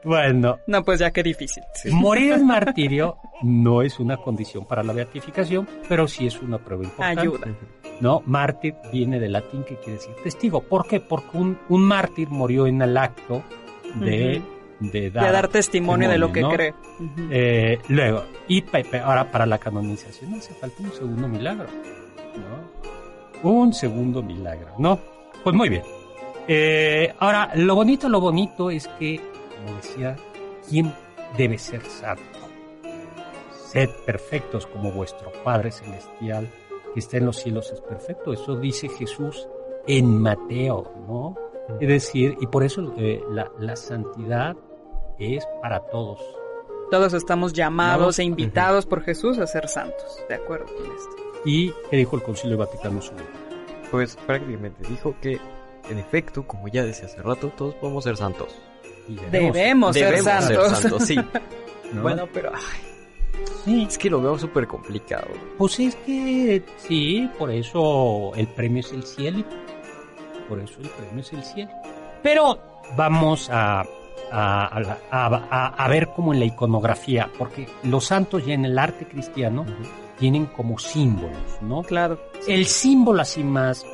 [0.04, 1.62] Bueno, No, pues ya qué difícil.
[1.92, 6.84] morir en martirio no es una condición para la beatificación, pero sí es una prueba
[6.84, 7.20] importante.
[7.20, 7.46] Ayuda.
[8.00, 8.22] ¿no?
[8.26, 10.60] Mártir viene del latín que quiere decir testigo.
[10.60, 11.00] ¿Por qué?
[11.00, 13.42] Porque un, un mártir murió en el acto
[13.96, 14.40] de,
[14.78, 16.50] de dar, De dar testimonio de lo que ¿no?
[16.50, 16.74] cree.
[17.30, 18.62] Eh, luego, y
[19.02, 21.66] ahora para la canonización hace falta un segundo milagro,
[22.36, 23.50] ¿no?
[23.50, 24.98] Un segundo milagro, ¿no?
[25.42, 25.82] Pues muy bien.
[26.46, 29.20] Eh, ahora, lo bonito, lo bonito es que,
[29.58, 30.16] como decía,
[30.68, 30.92] ¿quién
[31.36, 32.22] debe ser santo?
[33.52, 36.48] Sed perfectos como vuestro Padre Celestial
[36.94, 38.32] que está en los cielos es perfecto.
[38.32, 39.46] Eso dice Jesús
[39.86, 41.36] en Mateo, ¿no?
[41.80, 44.56] Es decir, y por eso eh, la, la santidad
[45.18, 46.18] es para todos.
[46.90, 48.22] Todos estamos llamados No.
[48.22, 50.24] e invitados por Jesús a ser santos.
[50.30, 51.16] De acuerdo con esto.
[51.44, 53.10] ¿Y qué dijo el Concilio Vaticano II?
[53.90, 55.38] Pues prácticamente dijo que,
[55.90, 58.54] en efecto, como ya decía hace rato, todos podemos ser santos.
[59.08, 60.68] Y Debemos, ser Debemos santos.
[60.68, 61.16] ser santos, sí.
[61.92, 62.02] ¿no?
[62.02, 62.80] Bueno, pero ay,
[63.64, 65.28] sí, es que lo veo súper complicado.
[65.56, 69.44] pues es que sí, por eso el premio es el cielo.
[70.48, 71.70] Por eso el premio es el cielo.
[72.22, 72.58] Pero
[72.96, 73.80] vamos a,
[74.30, 79.06] a, a a- ver como en la iconografía, porque los santos ya en el arte
[79.06, 79.64] cristiano
[80.18, 81.82] tienen como símbolos, ¿no?
[81.82, 83.86] Claro, El símbolo así más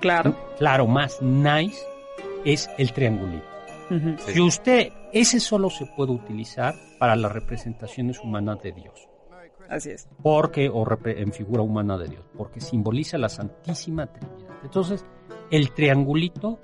[0.00, 0.34] claro.
[0.58, 1.82] claro, más nice
[2.44, 3.46] es el triangulito.
[4.18, 4.32] Sí.
[4.32, 9.08] Si usted, ese solo se puede utilizar para las representaciones humanas de Dios.
[9.68, 10.08] Así es.
[10.22, 14.50] Porque, o en figura humana de Dios, porque simboliza la Santísima Trinidad.
[14.62, 15.04] Entonces,
[15.50, 16.60] el triangulito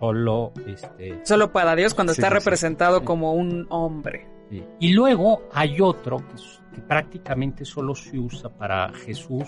[0.00, 3.04] solo, este, Solo para Dios cuando Sí, está sí, representado Sí.
[3.04, 4.26] como un hombre.
[4.50, 4.64] sí.
[4.80, 6.34] y luego hay otro que,
[6.74, 9.44] que prácticamente solo se usa para Jesús,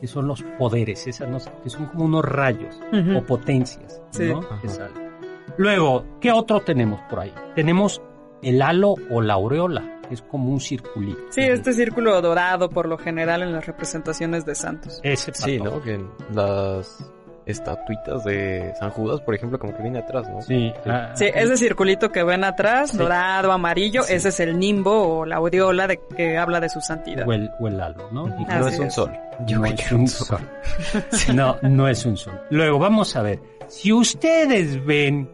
[0.00, 2.78] que son los poderes, esas no sé, que son como unos rayos
[3.16, 4.24] o potencias, Sí.
[4.28, 4.40] ¿no?
[4.60, 5.09] Que salen.
[5.56, 7.32] Luego, ¿qué otro tenemos por ahí?
[7.54, 8.00] Tenemos
[8.42, 11.20] el halo o la aureola, que es como un circulito.
[11.30, 15.00] Sí, este círculo dorado por lo general en las representaciones de santos.
[15.02, 15.58] Ese Sí.
[15.58, 15.82] ¿no?
[15.82, 17.10] Que en las
[17.46, 20.40] estatuitas de San Judas, por ejemplo, como que viene atrás, ¿no?
[20.42, 22.98] Sí, ah, Sí, ese circulito que ven atrás, Sí.
[22.98, 24.14] dorado, amarillo, Sí.
[24.14, 27.26] ese es el nimbo o la aureola de que habla de su santidad.
[27.28, 28.28] o el, o el halo, ¿no?
[28.38, 29.10] Y no es un sol.
[29.48, 30.38] no es un sol.
[31.34, 32.40] No, no es un sol.
[32.50, 33.40] Luego vamos a ver.
[33.68, 35.28] Si ustedes ven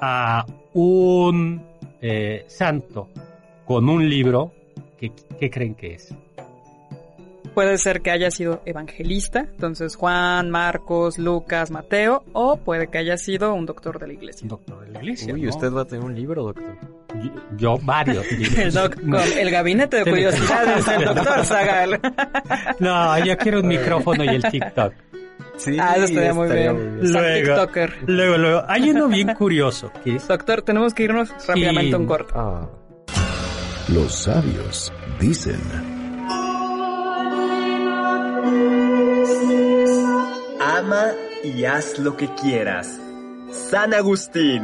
[0.00, 1.62] a un
[2.00, 3.08] eh, santo
[3.64, 4.52] con un libro,
[4.98, 6.14] ¿qué, qué creen que es?
[7.54, 13.16] Puede ser que haya sido evangelista, entonces Juan, Marcos, Lucas, Mateo, o puede que haya
[13.16, 14.46] sido un doctor de la iglesia.
[14.48, 15.34] Doctor de la iglesia.
[15.34, 15.50] Uy, ¿no?
[15.50, 16.76] usted va a tener un libro, doctor.
[17.22, 18.30] Yo, yo varios.
[18.38, 18.58] libros.
[18.58, 22.00] El, doc, con el gabinete de curiosidades del doctor Zagal.
[22.78, 24.94] No, yo quiero un micrófono y el TikTok.
[25.62, 27.00] Sí, Ah, eso estaría muy bien.
[27.02, 27.34] San Luego.
[27.54, 27.98] TikToker.
[28.06, 29.92] Luego, luego, hay uno bien curioso
[30.26, 32.32] Doctor, tenemos que irnos rápidamente a un corte.
[32.34, 32.66] Ah,
[33.92, 35.60] Los sabios dicen.
[40.60, 41.06] Ama
[41.44, 42.98] y haz lo que quieras.
[43.50, 44.62] San Agustín.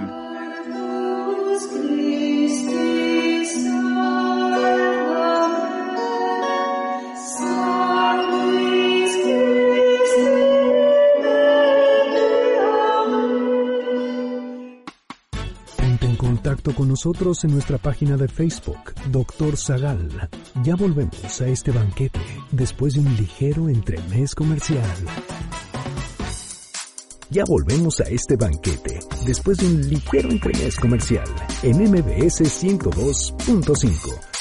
[16.74, 20.28] Con nosotros en nuestra página de Facebook, Doctor Zagal.
[20.62, 24.96] Ya volvemos a este banquete después de un ligero entremés comercial.
[27.30, 31.28] Ya volvemos a este banquete después de un ligero entremés comercial
[31.62, 34.35] en MBS 102.5.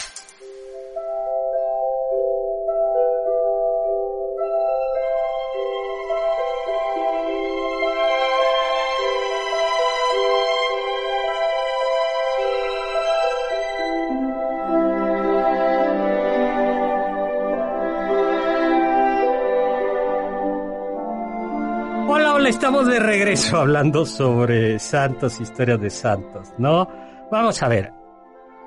[22.66, 26.88] estamos de regreso hablando sobre santos, historias de santos, ¿no?
[27.32, 27.94] Vamos a ver,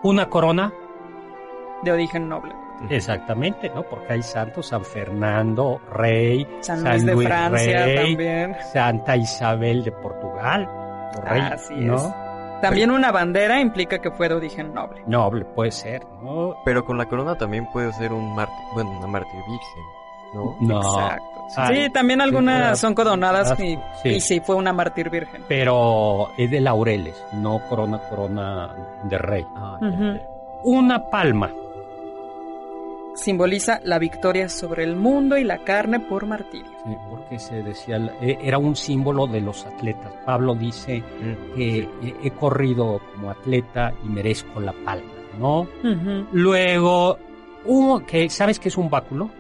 [0.04, 0.72] una corona,
[1.82, 2.54] De origen noble.
[2.90, 3.82] exactamente, ¿no?
[3.82, 8.56] Porque hay santos, San Fernando, rey, San Luis de Francia rey, también.
[8.72, 10.68] Santa Isabel de Portugal,
[11.24, 11.80] rey, Así es.
[11.80, 12.14] ¿no?
[12.62, 15.02] También una bandera implica que fue de origen noble.
[15.08, 16.54] Noble, puede ser, ¿no?
[16.64, 19.82] Pero con la corona también puede ser un mártir, bueno, una mártir virgen,
[20.34, 20.56] ¿no?
[20.60, 20.80] No.
[20.80, 21.24] Exacto.
[21.56, 24.08] Ah, sí, también algunas sí, son coronadas y, sí.
[24.10, 25.42] y sí fue una mártir virgen.
[25.48, 29.46] Pero es de laureles, no corona, corona de rey.
[29.56, 29.78] Ah.
[30.64, 31.50] Una palma,
[33.18, 36.70] Simboliza la victoria sobre el mundo y la carne por martirio.
[36.84, 40.12] Sí, porque se decía, eh, era un símbolo de los atletas.
[40.24, 45.66] Pablo dice Mm, que he, he corrido como atleta y merezco la palma, ¿no?
[46.30, 47.18] Luego,
[47.64, 49.30] uno que, ¿sabes qué es un báculo?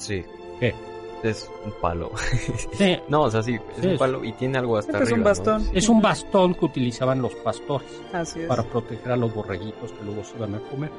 [0.00, 0.24] Sí,
[0.58, 0.74] ¿Qué?
[1.22, 2.10] es un palo.
[2.72, 5.04] Sí, no, o sea, sí, es Sí, un es- palo y tiene algo hasta Este
[5.04, 5.30] es un arriba, ¿no?
[5.38, 5.60] bastón.
[5.64, 5.70] Sí.
[5.74, 8.46] es un bastón que utilizaban los pastores Así es.
[8.46, 10.90] para proteger a los borreguitos que luego se iban a comer.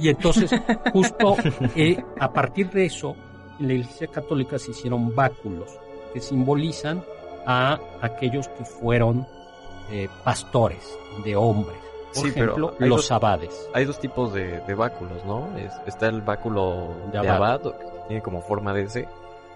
[0.00, 0.50] Y entonces,
[0.92, 1.36] justo
[1.76, 3.16] eh, a partir de eso,
[3.58, 5.68] en la Iglesia Católica se hicieron báculos
[6.14, 7.02] que simbolizan
[7.46, 9.26] a aquellos que fueron
[9.90, 11.76] eh, pastores de hombres.
[12.14, 13.68] Por Sí, pero ejemplo, hay los dos- abades.
[13.74, 15.48] Hay dos tipos de, de báculos, ¿no?
[15.58, 17.60] Es- está el báculo De de, abad.
[18.10, 19.08] Tiene como forma de ese,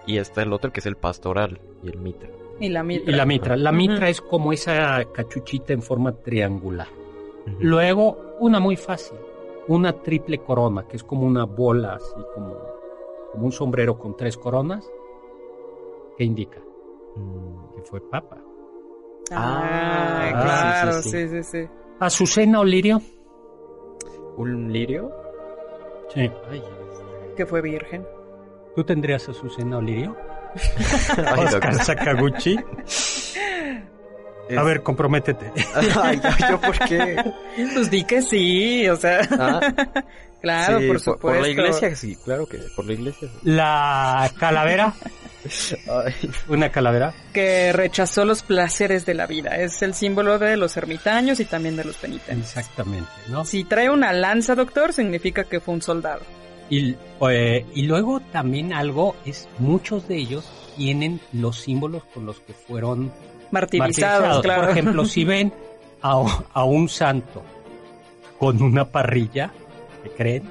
[0.07, 2.29] y está el otro que es el pastoral y el mitra.
[2.59, 3.15] Y la Y mitra.
[3.15, 3.55] la mitra.
[3.57, 6.87] La mitra es como esa cachuchita en forma triangular.
[7.59, 9.17] Luego, una muy fácil,
[9.67, 12.55] una triple corona, que es como una bola, así como,
[13.33, 14.89] como un sombrero con tres coronas.
[16.17, 16.59] ¿Qué indica?
[17.15, 18.37] Mm, Que fue papa.
[19.31, 20.41] Ah, Ah,
[20.83, 21.69] claro, sí, sí, sí, sí, sí.
[21.99, 23.01] Azucena o lirio.
[24.37, 25.11] ¿Un lirio?
[26.13, 26.29] Sí.
[26.49, 26.63] Ay,
[27.35, 28.05] Que fue virgen.
[28.75, 30.17] ¿Tú tendrías Azucena o lirio?
[31.17, 31.75] Ay, Oscar.
[31.83, 32.57] Sakaguchi.
[32.85, 33.35] Es-
[34.57, 35.51] A ver, comprométete.
[36.01, 37.15] Ay, ¿yo por qué?
[37.73, 39.21] Pues di que sí, o sea.
[39.31, 39.59] Ah,
[40.41, 41.19] claro, sí, por supuesto.
[41.21, 43.39] Por la iglesia sí, claro que por la iglesia sí.
[43.43, 44.93] La calavera.
[45.87, 46.13] Ay,
[46.47, 47.13] Una calavera.
[47.33, 49.55] Que rechazó los placeres de la vida.
[49.57, 52.49] Es el símbolo de los ermitaños y también de los penitentes.
[52.49, 53.45] Exactamente, ¿no?
[53.45, 56.21] Si trae una lanza, doctor, significa que fue un soldado.
[56.69, 56.95] Y,
[57.29, 62.53] eh, y luego también algo es, muchos de ellos tienen los símbolos con los que
[62.53, 63.11] fueron
[63.51, 64.41] Martirizados, martirizados.
[64.41, 64.61] claro.
[64.63, 65.53] Por ejemplo, si ven
[66.01, 67.43] a, a un santo
[68.39, 69.51] con una parrilla,
[70.03, 70.43] ¿qué creen?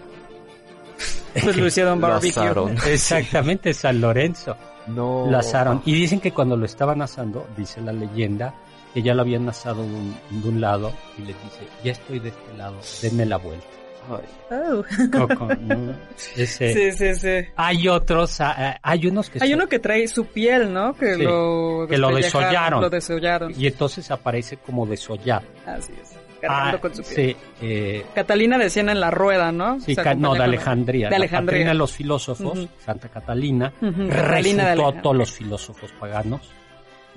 [1.42, 2.74] pues lo hicieron barbecue.
[2.92, 4.56] Exactamente, San Lorenzo.
[4.86, 5.26] No.
[5.28, 5.82] Lo asaron.
[5.84, 8.54] Y dicen que cuando lo estaban asando, dice la leyenda,
[8.92, 12.20] que ya lo habían asado de un, de un lado y les dice, ya estoy
[12.20, 13.66] de este lado, denme la vuelta.
[14.08, 14.84] Oh.
[15.10, 15.94] Coco, ¿no?
[16.36, 17.48] Ese- Sí, sí, sí.
[17.56, 20.94] Hay otros, ah, hay unos que Hay son- uno que trae su piel, ¿no?
[20.94, 22.80] Que Sí, lo que lo desollaron.
[22.82, 23.52] Lo desollaron.
[23.56, 25.46] y entonces aparece como desollado.
[25.66, 26.12] Así es.
[26.46, 27.14] Ah, con su piel.
[27.14, 29.80] sí, eh, Catalina decían en la rueda, ¿no?
[29.80, 31.06] sí, no, de Alejandría.
[31.06, 31.46] De La Alejandría.
[31.60, 32.68] Catalina de los filósofos.
[32.84, 36.50] Santa Catalina, de refutó a todos los filósofos paganos,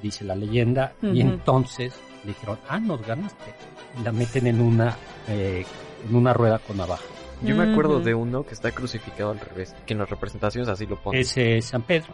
[0.01, 3.53] dice la leyenda, y entonces le dijeron, ah, nos ganaste.
[3.99, 4.95] Y la meten en una,
[5.27, 5.65] eh,
[6.07, 7.03] en una rueda con navaja.
[7.43, 10.85] Yo me acuerdo de uno que está crucificado al revés, que en las representaciones así
[10.87, 11.21] lo ponen.
[11.21, 12.13] Ese es San Pedro.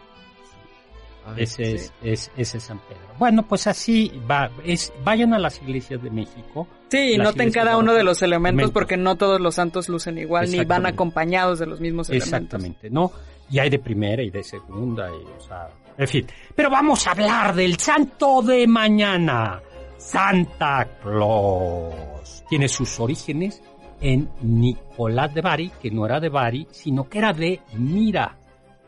[1.25, 1.71] Ay, Ese, sí.
[1.75, 3.01] es, es, ese es San Pedro.
[3.17, 4.51] Bueno, pues así va.
[4.65, 6.67] Es, vayan a las iglesias de México.
[6.89, 8.71] Sí, noten cada uno de los elementos elementos.
[8.71, 12.33] porque no todos los santos lucen igual ni van acompañados de los mismos elementos.
[12.33, 13.11] Exactamente, ¿no?
[13.49, 16.27] Y hay de primera y de segunda, y, o sea, en fin.
[16.55, 19.61] Pero vamos a hablar del santo de mañana,
[19.97, 22.43] Santa Claus.
[22.49, 23.61] Tiene sus orígenes
[24.03, 28.37] en Nicolás de Bari, que no era de Bari, sino que era de Mira,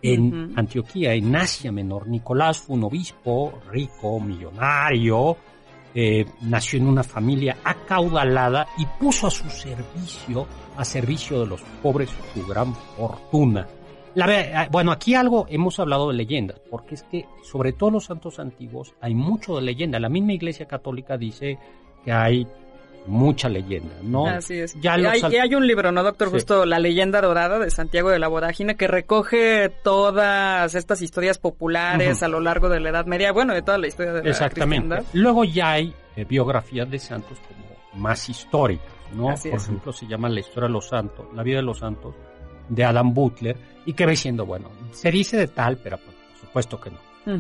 [0.01, 0.53] en.
[0.55, 2.07] Antioquía, en Asia Menor.
[2.07, 5.37] Nicolás fue un obispo rico, millonario,
[5.95, 11.61] eh, nació en una familia acaudalada y puso a su servicio, a servicio de los
[11.81, 13.65] pobres, su gran fortuna.
[14.15, 18.05] La eh, bueno, aquí algo hemos hablado de leyendas, porque es que sobre todo los
[18.05, 19.97] santos antiguos hay mucho de leyenda.
[19.99, 21.57] La misma Iglesia Católica dice
[22.03, 22.45] que hay
[23.07, 24.25] mucha leyenda, ¿no?
[24.27, 24.73] Así es.
[24.81, 26.27] Ya y, hay, y hay un libro, ¿no, doctor?
[26.29, 26.33] Sí.
[26.35, 32.23] Justo La leyenda dorada de Santiago de la Vorágine que recoge todas estas historias populares
[32.23, 34.87] a lo largo de la Edad Media, bueno, de toda la historia de la Exactamente.
[34.87, 35.11] cristiandad.
[35.13, 39.29] Luego ya hay eh, biografías de santos como más históricas, ¿no?
[39.29, 39.65] Así Por es.
[39.65, 42.15] ejemplo, se llama La historia de los santos, La vida de los santos,
[42.69, 46.79] de Adam Butler, y que ve siendo, bueno, se dice de tal, pero por supuesto
[46.81, 46.97] que no.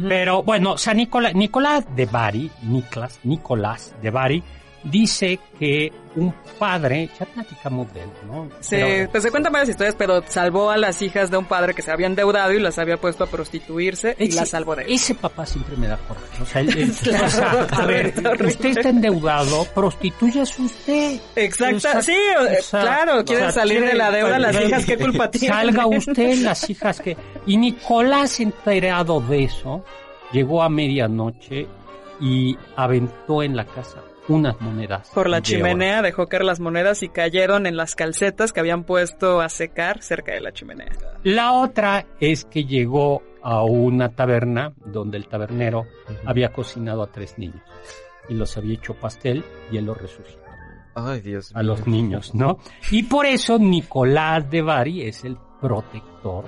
[0.09, 4.43] Pero bueno, San Nicolás, Nicolás de Bari, Nicolás, Nicolás de Bari,
[4.85, 8.47] dice que un padre, ya platicamos de él, ¿no?
[8.61, 11.73] Sí, Pero- pues se cuentan varias historias, pero salvó a las hijas de un padre
[11.73, 14.93] que se había endeudado y las había puesto a prostituirse y las salvó de él.
[14.93, 16.41] Ese papá siempre me da coraje.
[16.41, 18.47] O sea, él- él- Claro, o sea, a ver, horrible.
[18.47, 21.19] usted está endeudado, prostitúyase usted.
[21.35, 22.01] Exacto, Exacto.
[22.03, 24.97] sí, eh, O sea, claro, quieren o sea, salir de la deuda, las hijas, ¿qué
[24.97, 25.57] culpa tienen?
[25.57, 27.17] Salga usted, las hijas que...
[27.45, 29.83] Y Nicolás, enterado de eso,
[30.31, 31.67] llegó a medianoche
[32.21, 35.09] y aventó en la casa unas monedas.
[35.13, 38.83] Por la de chimenea dejó caer las monedas y cayeron en las calcetas que habían
[38.83, 40.91] puesto a secar cerca de la chimenea.
[41.23, 45.85] La otra es que llegó a una taberna donde el tabernero
[46.25, 47.61] había cocinado a tres niños
[48.27, 50.41] y los había hecho pastel y él los resucitó.
[50.95, 51.67] Ay, Dios a mío.
[51.67, 52.59] los niños, ¿no?
[52.89, 56.45] Y por eso Nicolás de Bari es el protector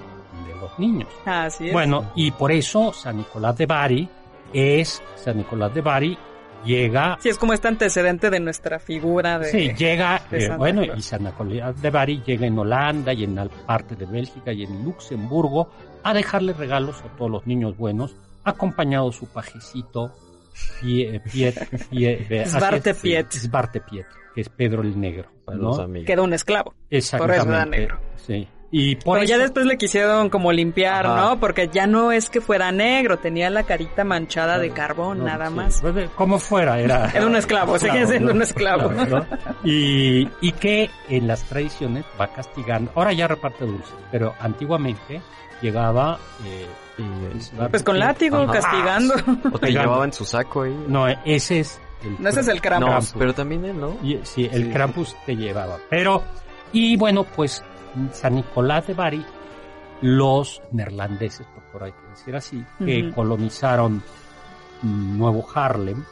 [0.47, 1.09] de los niños.
[1.25, 1.73] Así es.
[1.73, 4.09] Bueno, y por eso San Nicolás de Bari
[4.53, 6.17] es, San Nicolás de Bari
[6.65, 9.51] llega, Sí, es como este antecedente de nuestra figura de...
[9.51, 13.23] sí, llega, de eh, Santa bueno, y San Nicolás de Bari llega en Holanda y
[13.23, 15.69] en la parte de Bélgica y en Luxemburgo
[16.03, 20.13] a dejarle regalos a todos los niños buenos, acompañado su pajecito
[20.81, 21.21] Piet,
[21.91, 23.31] eh, Svarte sí, Piet.
[23.31, 25.73] Svarte Piet, que es Pedro el Negro, ¿no?
[26.05, 26.73] Quedó un esclavo.
[26.89, 27.39] Exactamente.
[27.39, 27.99] Por eso era negro.
[28.15, 28.47] Sí.
[28.69, 31.15] Y por Pero eso, ya después le quisieron como limpiar, Ajá.
[31.15, 31.39] ¿no?
[31.39, 35.47] Porque ya no es que fuera negro, tenía la carita manchada de carbón, no, nada
[35.47, 35.81] sí, más.
[35.81, 37.09] pues, de- como fuera, era.
[37.15, 38.91] Era un esclavo, seguía siendo un esclavo.
[38.91, 39.25] ¿no?
[39.63, 42.91] Y, y que en las tradiciones va castigando.
[42.95, 45.21] Ahora ya reparte dulces, pero antiguamente
[45.61, 46.19] llegaba.
[46.45, 46.67] eh,
[47.33, 48.51] el Svarte Pues con látigo, Ajá.
[48.53, 49.13] castigando.
[49.53, 49.67] O te Pegando.
[49.67, 50.75] llevaban su saco ahí.
[50.87, 51.79] No, ese es.
[52.03, 53.15] El No, ese es el No, Krampus.
[53.17, 53.95] pero también él, ¿no?
[54.03, 54.69] Y- sí, el Sí.
[54.71, 55.77] Krampus te llevaba.
[55.89, 56.21] Pero,
[56.73, 57.63] y bueno, pues
[58.11, 59.25] San Nicolás de Bari,
[60.01, 64.01] los neerlandeses, por, hay que decir así, que colonizaron
[64.83, 66.03] Nuevo Harlem,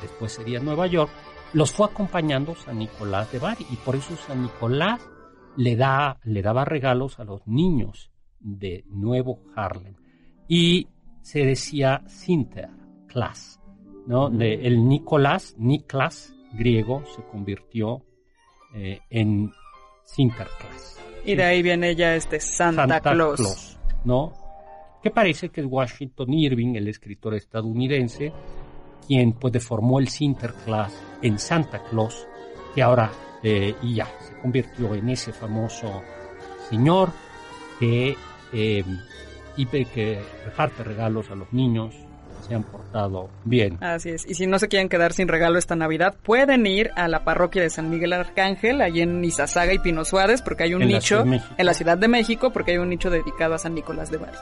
[0.00, 1.10] después sería Nueva York,
[1.52, 3.66] los fue acompañando San Nicolás de Bari.
[3.70, 5.00] Y por eso San Nicolás
[5.56, 9.96] le, da, le daba regalos a los niños de Nuevo Harlem.
[10.48, 10.88] Y
[11.22, 13.60] se decía Sinterklaas,
[14.06, 14.30] ¿no?
[14.30, 18.04] De, el Nicolás, Niklas, griego, se convirtió
[18.74, 19.52] eh, en
[20.12, 20.98] Sinterklaas.
[21.24, 23.78] Y de ahí viene ya este Santa, Claus.
[24.04, 24.32] ¿no?
[25.02, 28.32] Que parece que es Washington Irving, el escritor estadounidense,
[29.06, 30.92] quien pues deformó el Sinterklaas
[31.22, 32.26] en Santa Claus,
[32.74, 33.10] que ahora
[33.42, 36.02] eh, y ya se convirtió en ese famoso
[36.68, 37.10] señor
[37.78, 38.16] que
[38.52, 38.84] eh,
[39.56, 41.94] y que reparte regalos a los niños
[42.50, 43.78] se han portado bien.
[43.80, 44.28] Así es.
[44.28, 47.62] Y si no se quieren quedar sin regalo esta Navidad, pueden ir a la parroquia
[47.62, 51.22] de San Miguel Arcángel, allí en Izazaga y Pino Suárez, porque hay un En nicho
[51.22, 54.16] de en la Ciudad de México, porque hay un nicho dedicado a San Nicolás de
[54.18, 54.36] Bari.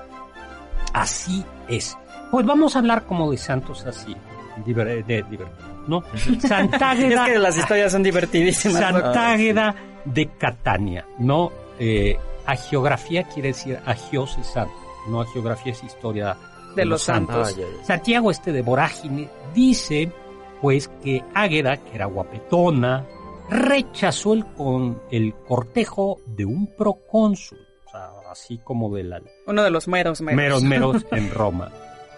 [0.95, 1.97] Así es.
[2.31, 4.17] Pues vamos a hablar como de santos así,
[4.65, 5.49] de, diver-
[5.87, 6.03] ¿no?
[6.41, 8.81] Santa Es que las historias son divertidísimas.
[8.81, 9.01] ¿no?
[9.01, 9.75] Santa Águeda
[10.07, 11.53] de Catania, ¿no?
[11.79, 12.17] Eh,
[12.47, 14.73] agiografía quiere decir agios es santo,
[15.09, 16.37] no agiografía es historia
[16.79, 17.57] De los santos.
[17.59, 17.85] Ah.
[17.85, 20.13] Santiago este de Vorágine dice
[20.61, 23.05] pues que Águeda, que era guapetona,
[23.49, 29.63] rechazó el, con, el cortejo de un procónsul, o sea, así como de la Uno
[29.63, 30.37] de los meros meros.
[30.37, 31.71] meros meros en Roma,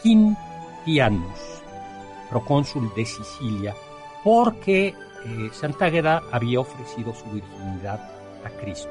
[0.03, 1.63] Quintianus,
[2.31, 3.75] procónsul de Sicilia,
[4.25, 4.95] porque eh,
[5.53, 8.01] Santa Águeda había ofrecido su virginidad
[8.45, 8.91] a Cristo.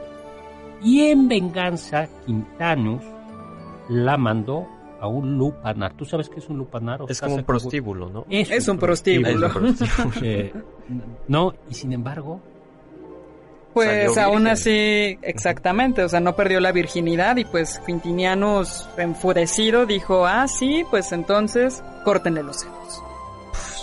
[0.81, 3.03] Y en venganza, Quintanus
[3.89, 4.67] la mandó
[4.99, 5.93] a un lupanar.
[5.93, 7.01] ¿Tú sabes qué es un lupanar?
[7.07, 8.25] Es como un prostíbulo, ¿no?
[8.29, 9.47] Es un prostíbulo.
[9.47, 10.11] Es un prostíbulo.
[10.21, 10.53] Eh,
[11.27, 12.39] no, y sin embargo,
[13.73, 20.25] Pues aún así, exactamente, o sea, no perdió la virginidad y pues Quintinianus, enfurecido, dijo,
[20.25, 23.03] ah, sí, pues entonces, córtenle los senos.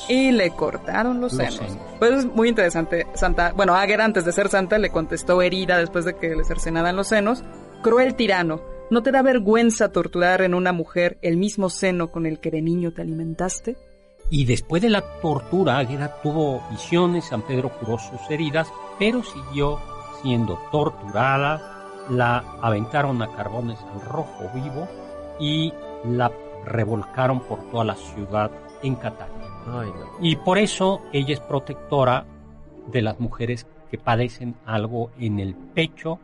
[0.09, 1.71] Y le cortaron los, Los senos.
[1.71, 1.87] senos.
[1.99, 3.07] Pues es muy interesante.
[3.15, 6.95] Santa, bueno, Águeda antes de ser santa le contestó herida después de que le cercenaran
[6.95, 7.43] los senos.
[7.83, 8.61] Cruel tirano,
[8.91, 12.63] ¿no te da vergüenza torturar en una mujer el mismo seno con el que de
[12.63, 13.77] niño te alimentaste?
[14.31, 18.69] Y después de la tortura, Águeda tuvo visiones, San Pedro curó sus heridas,
[18.99, 19.79] pero siguió
[20.23, 24.89] siendo torturada, la aventaron a carbones al rojo vivo
[25.39, 25.73] y
[26.05, 26.33] la
[26.65, 28.51] revolcaron por toda la ciudad
[28.83, 29.49] en Catania.
[29.67, 30.07] Ay, no.
[30.21, 32.27] Y por eso ella es protectora
[32.89, 36.19] de las mujeres que padecen algo en el pecho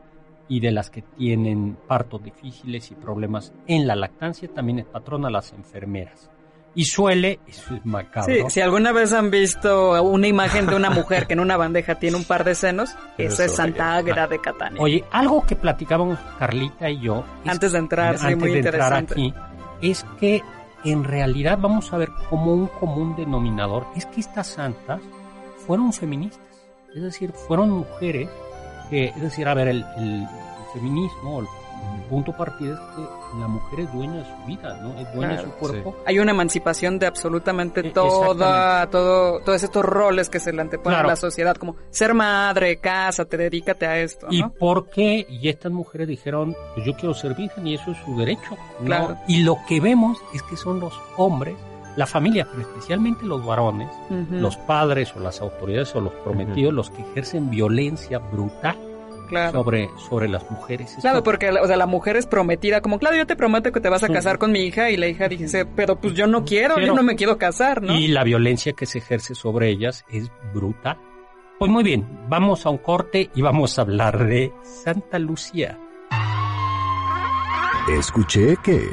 [0.52, 5.30] y de las que tienen partos difíciles y problemas en la lactancia, también es patrona
[5.30, 6.28] las enfermeras.
[6.74, 8.34] Y suele, eso es macabro.
[8.34, 11.94] Sí, si alguna vez han visto una imagen de una mujer que en una bandeja
[11.94, 14.82] tiene un par de senos, esa es Santa Águeda de Catania.
[14.82, 17.24] Oye, algo que platicábamos Carlita y yo.
[17.46, 19.14] Antes de entrar, sí, antes muy de entrar interesante.
[19.14, 19.34] aquí,
[19.80, 20.42] es que
[20.84, 25.00] en realidad vamos a ver como un común denominador, es que estas santas
[25.66, 26.44] fueron feministas.
[26.94, 28.28] Es decir, fueron mujeres
[28.92, 29.84] que, es decir, a ver, el,
[30.74, 31.46] feminismo, el,
[31.96, 34.98] el punto partida es que la mujer es dueña de su vida, ¿no?
[35.00, 35.96] Es dueña de su cuerpo.
[36.06, 40.96] Hay una emancipación de absolutamente E- toda, todo, todos estos roles que se le anteponen
[40.96, 41.08] Claro.
[41.08, 44.52] a la sociedad, como ser madre, cásate, dedícate a esto, ¿Y ¿no?
[44.52, 45.26] por qué?
[45.28, 48.50] Y estas mujeres dijeron, pues yo quiero ser virgen y eso es su derecho.
[48.80, 48.84] ¿no?
[48.86, 49.16] Claro.
[49.26, 51.56] Y lo que vemos es que son los hombres,
[51.96, 56.72] la familia, pero especialmente los varones, Ujú, los padres o las autoridades o los prometidos
[56.72, 58.76] los que ejercen violencia brutal
[59.28, 59.52] claro.
[59.52, 60.96] sobre, sobre las mujeres.
[61.00, 63.80] Claro, Esto- porque o sea, la mujer es prometida, como, claro, yo te prometo que
[63.80, 66.44] te vas a casar con mi hija, y la hija dice, pero pues yo no
[66.44, 67.94] quiero, Pero- yo no me quiero casar, ¿no?
[67.94, 70.98] Y la violencia que se ejerce sobre ellas es brutal.
[71.58, 75.78] Pues muy bien, vamos a un corte y vamos a hablar de Santa Lucía.
[77.88, 78.88] Escuché que...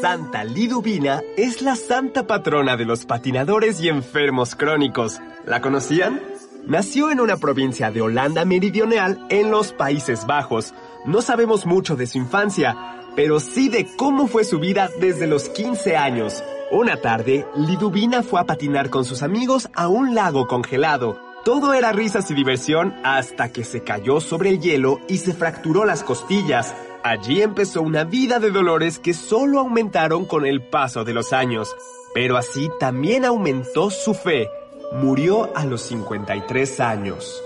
[0.00, 5.20] Santa Liduvina es la santa patrona de los patinadores y enfermos crónicos.
[5.44, 6.20] ¿La conocían?
[6.66, 10.74] Nació en una provincia de Holanda Meridional en los Países Bajos.
[11.04, 12.76] No sabemos mucho de su infancia,
[13.14, 16.42] pero sí de cómo fue su vida desde los 15 años.
[16.70, 21.18] Una tarde, Liduvina fue a patinar con sus amigos a un lago congelado.
[21.44, 25.84] Todo era risas y diversión hasta que se cayó sobre el hielo y se fracturó
[25.84, 26.74] las costillas.
[27.06, 31.72] Allí empezó una vida de dolores que solo aumentaron con el paso de los años.
[32.14, 34.48] Pero así también aumentó su fe.
[34.92, 37.40] Murió a los 53 años.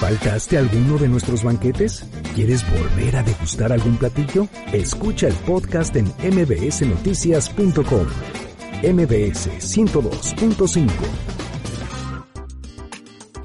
[0.00, 2.04] ¿Faltaste alguno de nuestros banquetes?
[2.34, 4.48] ¿Quieres volver a degustar algún platillo?
[4.72, 8.06] Escucha el podcast en mbsnoticias.com.
[8.82, 11.35] MBS 102.5.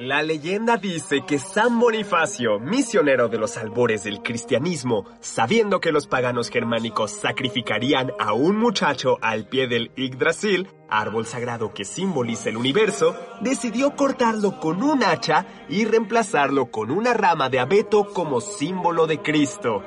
[0.00, 6.06] La leyenda dice que San Bonifacio, misionero de los albores del cristianismo, sabiendo que los
[6.06, 12.56] paganos germánicos sacrificarían a un muchacho al pie del Yggdrasil, árbol sagrado que simboliza el
[12.56, 19.06] universo, decidió cortarlo con un hacha y reemplazarlo con una rama de abeto como símbolo
[19.06, 19.82] de Cristo.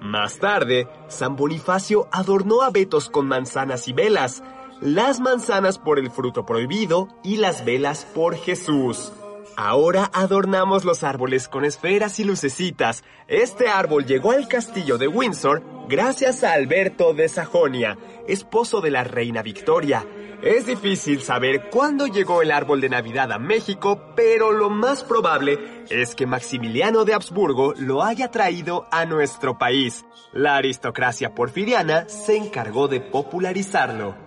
[0.00, 4.44] Más tarde, San Bonifacio adornó abetos con manzanas y velas,
[4.80, 9.10] las manzanas por el fruto prohibido y las velas por Jesús.
[9.56, 13.02] Ahora adornamos los árboles con esferas y lucecitas.
[13.26, 17.96] Este árbol llegó al castillo de Windsor gracias a Alberto de Sajonia,
[18.28, 20.06] esposo de la reina Victoria.
[20.42, 25.84] Es difícil saber cuándo llegó el árbol de Navidad a México, pero lo más probable
[25.88, 30.04] es que Maximiliano de Habsburgo lo haya traído a nuestro país.
[30.34, 34.25] La aristocracia porfiriana se encargó de popularizarlo.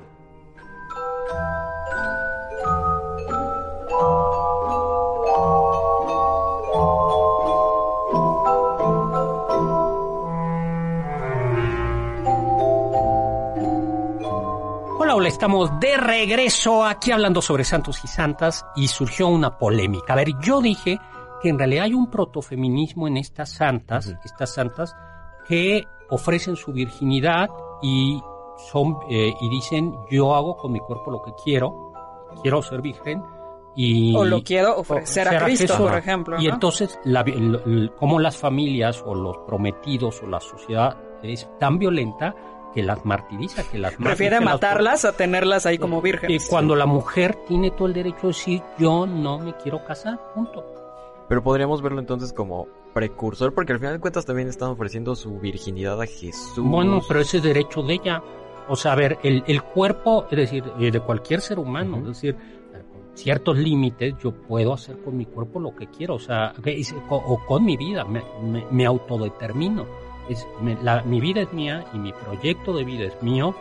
[15.39, 20.11] Estamos de regreso aquí hablando sobre santos y santas y surgió una polémica.
[20.11, 20.99] A ver, yo dije
[21.41, 24.93] que en realidad hay un protofeminismo en estas santas, estas santas
[25.47, 27.47] que ofrecen su virginidad
[27.81, 28.21] y
[28.69, 31.93] son eh, y dicen yo hago con mi cuerpo lo que quiero,
[32.41, 33.23] quiero ser virgen
[33.77, 36.55] y O lo quiero ofrecer a Cristo, por ejemplo, Y ¿no?
[36.55, 41.79] entonces la, el- el- como las familias o los prometidos o la sociedad es tan
[41.79, 42.35] violenta
[42.73, 46.47] que las martiriza, que las Prefiere las- matarlas a tenerlas ahí como y vírgenes.
[46.49, 50.63] cuando la mujer tiene todo el derecho de decir, yo no me quiero casar, punto.
[51.27, 55.39] Pero podríamos verlo entonces como precursor, porque al final de cuentas también están ofreciendo su
[55.39, 56.53] virginidad a Jesús.
[56.57, 58.23] Bueno, pero ese es derecho de ella.
[58.67, 62.11] O sea, a ver, el, el cuerpo, es decir, eh, de cualquier ser humano, Ujú.
[62.11, 66.19] es decir, con ciertos límites yo puedo hacer con mi cuerpo lo que quiero, o
[66.19, 66.53] sea,
[67.09, 69.85] o con mi vida, me, me- me autodetermino.
[70.29, 73.53] Es, me- la- mi vida es mía y mi proyecto de vida es mío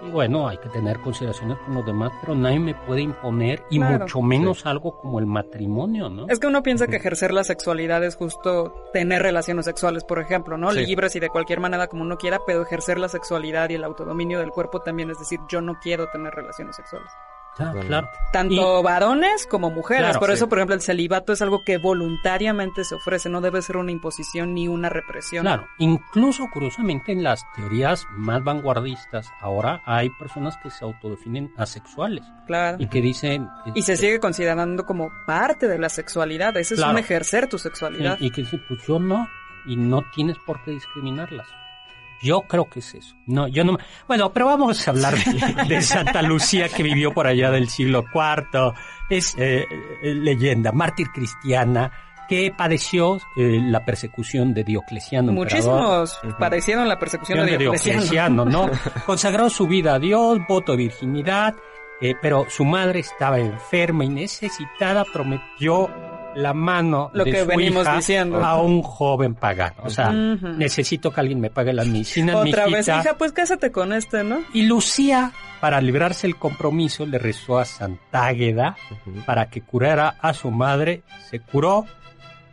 [0.00, 3.78] Y bueno, hay que tener consideraciones con los demás, pero nadie me puede imponer, y
[3.80, 4.04] Claro.
[4.04, 6.26] mucho menos algo como el matrimonio, ¿no?
[6.28, 10.56] Es que uno piensa que ejercer la sexualidad es justo tener relaciones sexuales, por ejemplo,
[10.56, 10.70] ¿no?
[10.70, 10.86] Sí.
[10.86, 14.38] Libres y de cualquier manera como uno quiera, pero ejercer la sexualidad y el autodominio
[14.38, 17.10] del cuerpo también, es decir, yo no quiero tener relaciones sexuales.
[17.58, 18.08] Ah, claro.
[18.32, 20.04] Tanto varones como mujeres.
[20.04, 20.34] Claro, por sí.
[20.34, 23.90] eso, por ejemplo, el celibato es algo que voluntariamente se ofrece, no debe ser una
[23.92, 25.42] imposición ni una represión.
[25.44, 32.24] Claro, incluso curiosamente en las teorías más vanguardistas ahora hay personas que se autodefinen asexuales
[32.46, 32.76] Claro.
[32.80, 36.56] y que dicen Y se sigue considerando como parte de la sexualidad.
[36.56, 36.92] Ese es Claro.
[36.92, 38.16] un ejercer tu sexualidad.
[38.20, 39.28] y, y que dicen pues yo no
[39.66, 41.46] y no tienes por qué discriminarlas.
[42.22, 43.16] Yo creo que es eso.
[43.26, 43.78] No, yo no.
[44.06, 48.04] Bueno, pero vamos a hablar de, de Santa Lucía que vivió por allá del siglo
[48.12, 48.74] IV.
[49.10, 49.64] Es eh,
[50.02, 51.92] eh, leyenda, mártir cristiana
[52.28, 55.32] que padeció eh, la persecución de Diocleciano.
[55.32, 56.00] emperador.
[56.00, 58.44] Muchísimos padecieron la persecución de Diocleciano.
[58.44, 58.70] ¿no?
[59.06, 61.56] Consagró su vida a Dios, voto de virginidad,
[62.00, 65.90] eh, pero su madre estaba enferma y necesitada, prometió
[66.34, 68.44] la mano Lo de que su venimos hija diciendo.
[68.44, 69.76] a un joven pagano.
[69.84, 73.92] O sea, necesito que alguien me pague la medicina, Otra vez, hija, pues cásate con
[73.92, 74.40] este, ¿no?
[74.52, 78.76] Y Lucía, para librarse el compromiso, le rezó a Santa Águeda
[79.06, 79.20] Ujú.
[79.24, 81.86] para que curara a su madre, se curó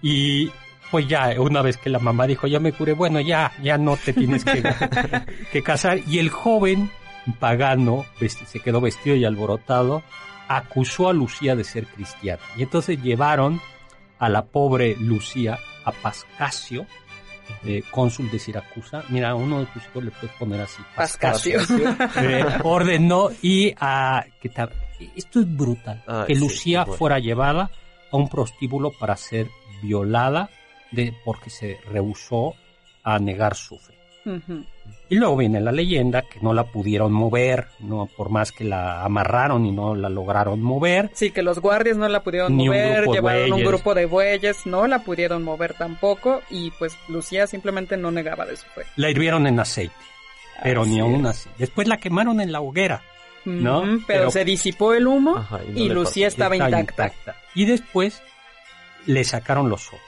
[0.02, 0.52] y
[0.92, 3.98] pues ya, una vez que la mamá dijo, ya me curé, bueno, ya, ya no
[3.98, 4.64] te tienes que,
[5.52, 6.00] que casar.
[6.08, 6.90] Y el joven
[7.40, 8.06] pagano
[8.46, 10.04] se quedó vestido y alborotado,
[10.48, 12.42] acusó a Lucía de ser cristiana.
[12.58, 13.62] Y entonces llevaron
[14.20, 16.86] a la pobre Lucía a Pascasio,
[17.64, 19.04] eh, cónsul de Siracusa.
[19.10, 20.82] Mira, a uno de tus hijos le puedes poner así.
[20.96, 21.60] Pascasio.
[22.18, 24.52] Eh, ordenó y a que
[25.16, 26.98] esto es brutal que sí, Lucía bueno.
[26.98, 27.70] fuera llevada
[28.12, 29.50] a un prostíbulo para ser
[29.82, 30.50] violada
[30.92, 32.54] de porque se rehusó
[33.04, 33.96] a negar su fe
[35.08, 39.04] Y luego viene la leyenda que no la pudieron mover no por más que la
[39.04, 42.76] amarraron y no la lograron mover Sí, que los guardias no la pudieron Ni un
[42.76, 43.68] mover, grupo de llevaron un bueyes.
[43.68, 48.58] grupo de bueyes, no la pudieron mover tampoco, y pues Lucía simplemente no negaba de
[48.58, 48.82] su fe.
[48.96, 49.94] la hirvieron en aceite
[50.64, 53.04] pero Así ni aún así después la quemaron en la hoguera
[53.44, 53.82] ¿no?
[53.84, 56.34] Pero, Pero- se disipó el humo Ajá, y no y le Lucía pasó.
[56.36, 57.12] estaba intacta.
[57.54, 58.24] y después
[59.06, 60.00] le sacaron los ojos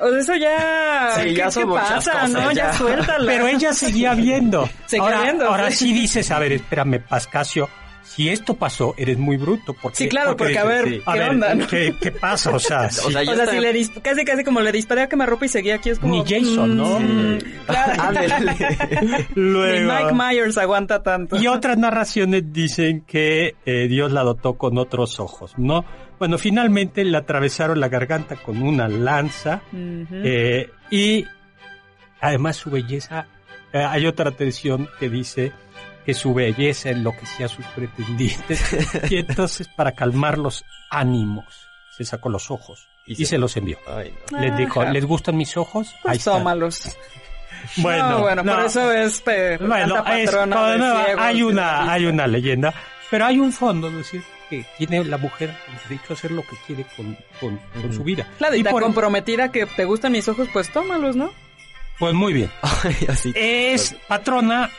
[0.00, 1.10] O sea, eso ya...
[1.16, 1.94] Sí, ¿qué, ya qué pasa?
[1.94, 2.72] cosas, no, ya, ya.
[2.74, 3.26] suéltala.
[3.26, 4.68] Pero ella seguía viendo.
[4.86, 5.92] Seguía ahora, viendo, Ahora sí.
[5.92, 7.68] dices, a ver, espérame, Pascasio,
[8.02, 9.74] si esto pasó, eres muy bruto.
[9.80, 11.02] Porque, Sí, claro, porque, a ver, sí.
[11.06, 11.54] a ¿qué ver, onda?
[11.54, 11.66] no?
[11.66, 12.50] ¿qué, qué pasa?
[12.50, 13.00] O sea, sí.
[13.06, 15.76] O sea, O si le dis- casi casi como le disparé a quemarropa y seguía
[15.76, 16.12] aquí es como...
[16.12, 16.98] Ni Jason, ¿no?
[17.00, 18.12] mm, claro.
[19.34, 19.80] Ni.
[19.80, 21.36] Mike Myers aguanta tanto.
[21.36, 25.84] Y otras narraciones dicen que eh, Dios la dotó con otros ojos, ¿no?
[26.24, 31.26] Bueno, finalmente le atravesaron la garganta con una lanza eh, y
[32.18, 33.26] además su belleza,
[33.74, 35.52] eh, hay otra tradición que dice
[36.06, 38.62] que su belleza enloquecía a sus pretendientes
[39.10, 41.44] y entonces para calmar los ánimos
[41.94, 43.76] se sacó los ojos y, Y se- se los envió.
[43.86, 44.40] Ay, no.
[44.40, 44.90] Les dijo, Ajá.
[44.92, 45.88] ¿les gustan mis ojos?
[45.96, 46.34] Ahí Pues están.
[46.38, 46.96] tómalos.
[47.78, 48.64] Bueno, no, bueno, por no.
[48.66, 52.72] eso es pe- Bueno, es- de nuevo, hay una, hay una leyenda,
[53.10, 56.42] pero hay un fondo, es decir, que tiene la mujer el derecho a hacer lo
[56.42, 58.28] que quiere con, con, con su vida.
[58.38, 61.30] Claro, y, por- comprometida que te gustan mis ojos, pues tómalos, ¿no?
[61.98, 62.50] Pues muy bien.
[63.08, 63.32] Así.
[63.36, 64.70] Es patrona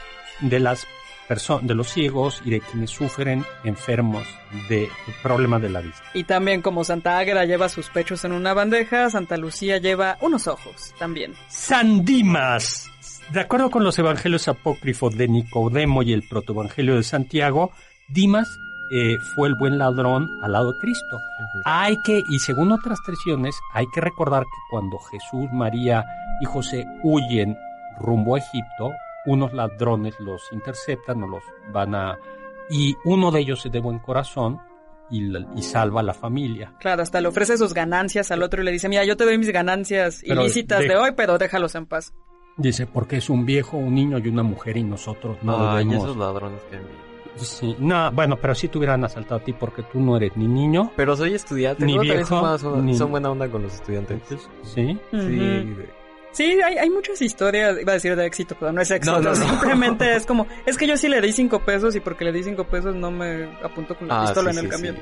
[0.42, 0.86] de las
[1.28, 4.28] personas, de los ciegos y de quienes sufren enfermos
[4.70, 4.90] de
[5.24, 6.04] problemas de la vista.
[6.14, 10.48] Y también como Santa Águeda lleva sus pechos en una bandeja, Santa Lucía lleva unos
[10.48, 11.34] ojos también.
[11.48, 12.90] San Dimas.
[13.32, 17.72] De acuerdo con los evangelios apócrifos de Nicodemo y el protoevangelio de Santiago,
[18.08, 18.60] Dimas
[18.92, 21.18] eh, fue el buen ladrón al lado de Cristo.
[21.66, 26.06] Hay que, y según otras tradiciones, hay que recordar que cuando Jesús, María
[26.42, 27.58] y José huyen
[28.00, 28.92] rumbo a Egipto,
[29.26, 32.18] unos ladrones los interceptan o los van a...
[32.70, 34.60] Y uno de ellos es de buen corazón
[35.10, 36.74] y, y salva a la familia.
[36.80, 39.38] Claro, hasta le ofrece sus ganancias al otro y le dice, mira, yo te doy
[39.38, 42.14] mis ganancias Pero ilícitas de- de hoy, pero déjalos en paz.
[42.58, 46.06] Dice, porque es un viejo, un niño y una mujer y nosotros no Ay, debemos...
[46.06, 46.80] esos ladrones que.
[47.38, 50.48] Sí, no, bueno, pero si te hubieran asaltado a ti porque tú no eres ni
[50.48, 50.92] niño.
[50.96, 52.00] Pero soy estudiante, Ni ¿no?
[52.04, 54.20] Son, viejo, son- ni- son buena onda con los estudiantes.
[54.64, 54.98] Sí.
[55.12, 55.76] Sí,
[56.32, 59.16] Sí, hay, hay muchas historias, iba a decir de éxito, pero no es éxito.
[59.16, 59.36] No, no, no.
[59.36, 62.44] Simplemente es como, es que yo sí le di cinco pesos y porque le di
[62.44, 64.96] cinco pesos no me apunto con la Ah, pistola sí, en el sí, camión.
[64.98, 65.02] sí.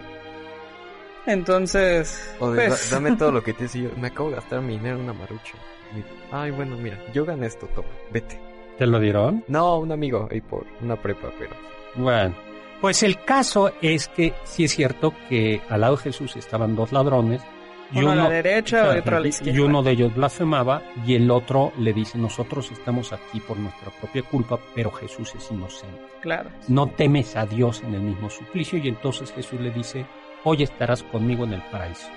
[1.25, 4.35] Entonces, O de, pues, "Da- dame todo lo que tienes y yo me acabo de
[4.35, 5.53] gastar mi dinero en una marucha.
[5.95, 8.39] Y, Ay, bueno, mira, yo gané esto, toma, vete.
[8.77, 9.43] ¿Te lo dieron?
[9.47, 11.51] No, un amigo ahí por una prepa, pero...
[11.95, 12.33] Bueno,
[12.81, 16.91] pues el caso es que sí es cierto que al lado de Jesús estaban dos
[16.91, 17.41] ladrones
[17.91, 19.61] Y uno, a uno- la derecha y otro a la y izquierda.
[19.63, 24.23] uno de ellos blasfemaba y el otro le dice, nosotros estamos aquí por nuestra propia
[24.23, 26.01] culpa, pero Jesús es inocente.
[26.21, 26.49] Claro.
[26.67, 30.05] No temes a Dios en el mismo suplicio y entonces Jesús le dice,
[30.43, 32.07] hoy estarás conmigo en el paraíso.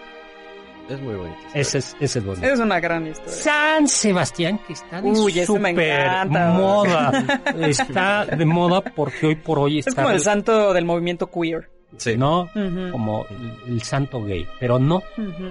[0.88, 1.36] Es muy bonito.
[1.52, 2.46] Ese es, ese es bonito.
[2.46, 3.32] Es una gran historia.
[3.32, 6.48] San Sebastián, que está de Uy, ese me super encanta.
[6.50, 7.42] moda.
[7.60, 10.02] Está de moda porque hoy por hoy Es está...
[10.02, 11.68] como el santo del movimiento queer.
[11.96, 12.16] Sí.
[12.16, 12.48] ¿No?
[12.92, 14.46] Como el, el santo gay.
[14.60, 15.02] Pero no,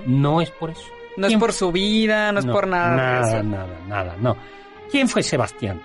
[0.06, 0.82] no es por eso.
[1.18, 2.92] No es ¿Quién por su vida, no es por nada.
[2.92, 3.44] de Nada, eso.
[3.44, 4.36] nada, nada, no.
[4.92, 5.82] ¿Quién fue Sebastián?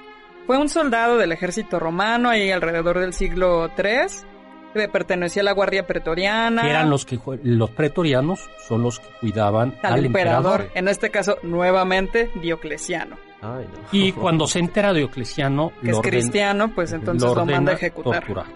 [0.47, 4.27] Fue un soldado del ejército romano ahí alrededor del siglo III.
[4.73, 6.63] Que Pertenecía a la guardia pretoriana.
[6.63, 10.53] Que eran los que los pretorianos son los que cuidaban al, al, emperador.
[10.61, 10.71] emperador.
[10.79, 13.17] En este caso, nuevamente, Diocleciano.
[13.43, 13.79] Ay, no.
[13.93, 17.73] Y cuando se entera Diocleciano, Que lo es orden- cristiano, pues entonces lo, ordena manda
[17.73, 18.21] a ejecutar.
[18.21, 18.47] torturar.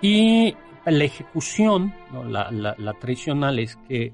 [0.00, 2.24] Y la ejecución, ¿no?
[2.24, 4.12] la, la, la tradicional es que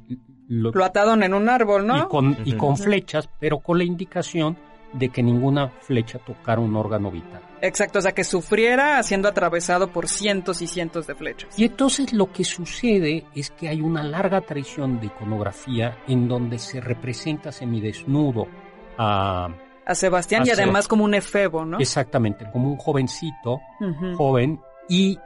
[0.48, 1.96] lo, Lo ataron en un árbol, ¿no?
[1.98, 2.58] y, con, y Ujú.
[2.58, 4.56] con flechas, pero con la indicación
[4.92, 7.42] de que ninguna flecha tocara un órgano vital.
[7.60, 11.58] Exacto, o sea, que sufriera siendo atravesado por cientos y cientos de flechas.
[11.58, 16.58] Y entonces lo que sucede es que hay una larga tradición de iconografía en donde
[16.58, 18.46] se representa semidesnudo
[18.96, 19.48] a
[19.84, 21.78] A Sebastián y A además como un efebo, ¿no?
[21.78, 23.60] exactamente como un jovencito,
[24.16, 25.18] joven y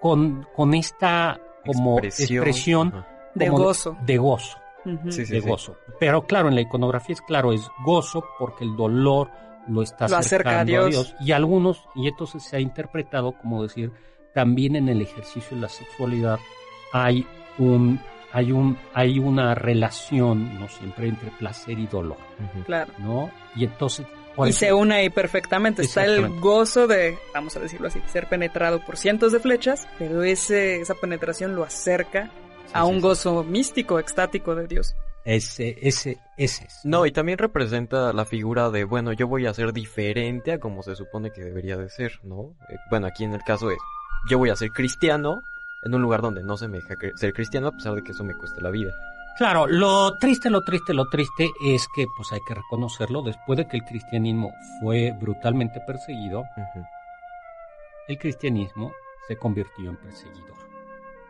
[0.00, 3.04] con, con esta como Expresión.
[3.34, 3.96] De como gozo.
[4.06, 5.10] de gozo, Ujú.
[5.10, 5.48] Sí, sí, de sí.
[5.48, 5.78] gozo.
[5.98, 9.30] Pero claro, en la iconografía es claro, es gozo porque el dolor
[9.68, 11.14] lo está Lo acerca a acercando Dios.
[11.20, 13.92] Y algunos, y entonces se ha interpretado como decir,
[14.32, 16.38] también en el ejercicio de la sexualidad
[16.92, 17.26] hay
[17.58, 18.00] un,
[18.32, 22.18] hay un, hay una relación, no siempre entre placer y dolor.
[22.66, 22.92] Claro.
[22.98, 23.30] ¿no?
[23.56, 24.06] Y entonces,
[24.44, 25.82] Y se une ahí perfectamente.
[25.82, 30.22] Está el gozo de, vamos a decirlo así, ser penetrado por cientos de flechas, pero
[30.22, 32.30] ese, esa penetración lo acerca
[32.72, 33.00] a Sí, un sí, sí.
[33.02, 34.94] gozo místico, extático de Dios.
[35.24, 36.80] ese, ese, ese es.
[36.84, 40.82] No, y también representa la figura de, bueno, yo voy a ser diferente a como
[40.82, 42.54] se supone que debería de ser, ¿no?
[42.68, 43.78] Eh, bueno, aquí en el caso es,
[44.28, 45.40] yo voy a ser cristiano
[45.84, 48.24] en un lugar donde no se me deja ser cristiano a pesar de que eso
[48.24, 48.92] me cueste la vida.
[49.36, 53.66] Claro, lo triste, lo triste, lo triste es que, pues hay que reconocerlo, después de
[53.66, 56.44] que el cristianismo fue brutalmente perseguido,
[58.08, 58.92] el cristianismo
[59.26, 60.54] se convirtió en perseguidor.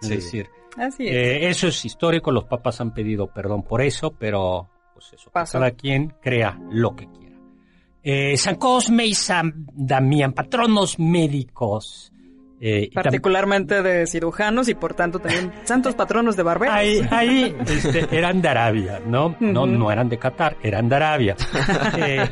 [0.03, 0.15] Es Sí.
[0.17, 1.13] decir, Así es.
[1.15, 5.59] eh, eso es histórico, los papas han pedido perdón por eso, pero pues eso, Pasó.
[5.59, 7.37] cada quien crea lo que quiera.
[8.03, 12.11] Eh, San Cosme y San Damián, patronos médicos.
[12.61, 16.75] eh, Particularmente de cirujanos y por tanto también santos patronos de barberos.
[16.75, 19.37] Ahí, ahí este, eran de Arabia, ¿no?
[19.41, 21.37] No, eran de Qatar, eran de Arabia.
[21.99, 22.29] Eh,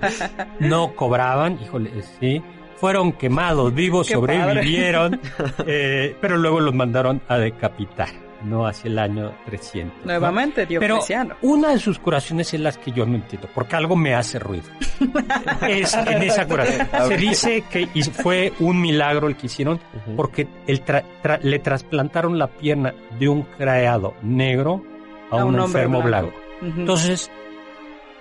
[0.60, 2.42] no cobraban, híjole, sí.
[2.76, 5.20] Fueron quemados vivos, Qué sobrevivieron,
[5.66, 8.08] eh, pero luego los mandaron a decapitar,
[8.44, 8.66] ¿no?
[8.66, 9.98] Hacia el año 300.
[10.00, 10.04] ¿no?
[10.06, 11.36] Nuevamente, Pero Diocleciano.
[11.42, 14.64] una de sus curaciones es las que yo no entiendo, porque algo me hace ruido.
[15.68, 16.86] es en esa curación.
[17.08, 19.80] Se dice que y fue un milagro el que hicieron,
[20.16, 24.82] porque el tra- tra- le trasplantaron la pierna de un criado negro
[25.30, 26.32] a, un, enfermo blanco.
[26.60, 26.80] Ujú.
[26.80, 27.30] Entonces,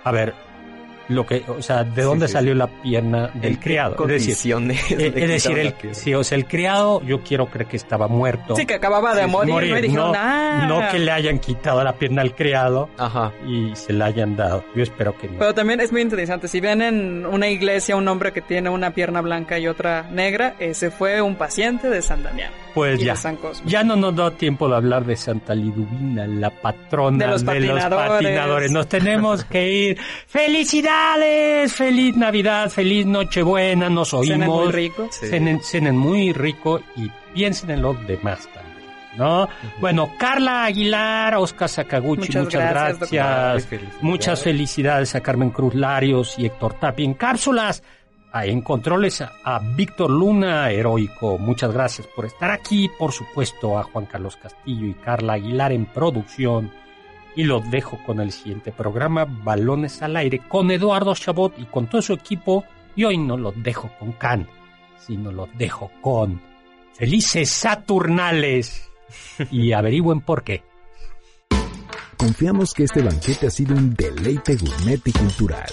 [0.04, 0.34] a ver,
[1.12, 3.92] lo que, o sea, ¿de dónde sí, salió la pierna del ¿En qué criado?
[4.08, 7.68] Es decir, condiciones eh, es decir, el, sí, o sea, el criado, yo quiero creer
[7.68, 8.56] que estaba muerto.
[8.56, 9.80] sí, que acababa de morir, morir, ¿no?
[9.80, 10.66] Dijeron, no, "Ah".
[10.68, 13.32] no que le hayan quitado la pierna al criado Ajá.
[13.46, 14.64] y se la hayan dado.
[14.74, 15.38] Yo espero que no.
[15.38, 16.48] Pero también es muy interesante.
[16.48, 20.54] Si ven en una iglesia un hombre que tiene una pierna blanca y otra negra,
[20.58, 23.12] ese fue un paciente de San Damián pues y ya.
[23.12, 23.70] de San Cosme.
[23.70, 28.08] Ya no nos da tiempo de hablar de Santa Liduvina, la patrona De los patinadores.
[28.10, 28.70] patinadores.
[28.70, 29.98] Nos tenemos que ir.
[30.26, 31.72] ¡Felicidades!
[31.72, 32.70] ¡Feliz Navidad!
[32.70, 33.88] ¡Feliz Nochebuena!
[33.88, 34.46] Nos oímos.
[34.48, 35.08] muy rico.
[35.10, 35.26] Sí.
[35.28, 39.48] Cenen, cenen muy rico y piensen en los demás también, ¿no?
[39.80, 43.52] Bueno, Carla Aguilar, Oscar Sakaguchi, muchas, Muchas gracias, gracias.
[43.52, 44.02] Muy felicidades.
[44.02, 47.82] Muchas felicidades a Carmen Cruz Larios y Héctor Tapia en cápsulas.
[48.34, 51.36] En controles a, a Víctor Luna, heroico.
[51.38, 52.90] Muchas gracias por estar aquí.
[52.98, 56.72] Por supuesto, a Juan Carlos Castillo y Carla Aguilar en producción.
[57.36, 61.88] Y los dejo con el siguiente programa, Balones al Aire, con Eduardo Chabot y con
[61.88, 62.64] todo su equipo.
[62.96, 64.48] Y hoy no los dejo con Can,
[64.98, 66.40] sino los dejo con
[66.94, 68.90] Felices Saturnales.
[69.50, 70.62] Y averigüen por qué.
[72.16, 75.72] Confiamos que este banquete ha sido un deleite gourmet y cultural.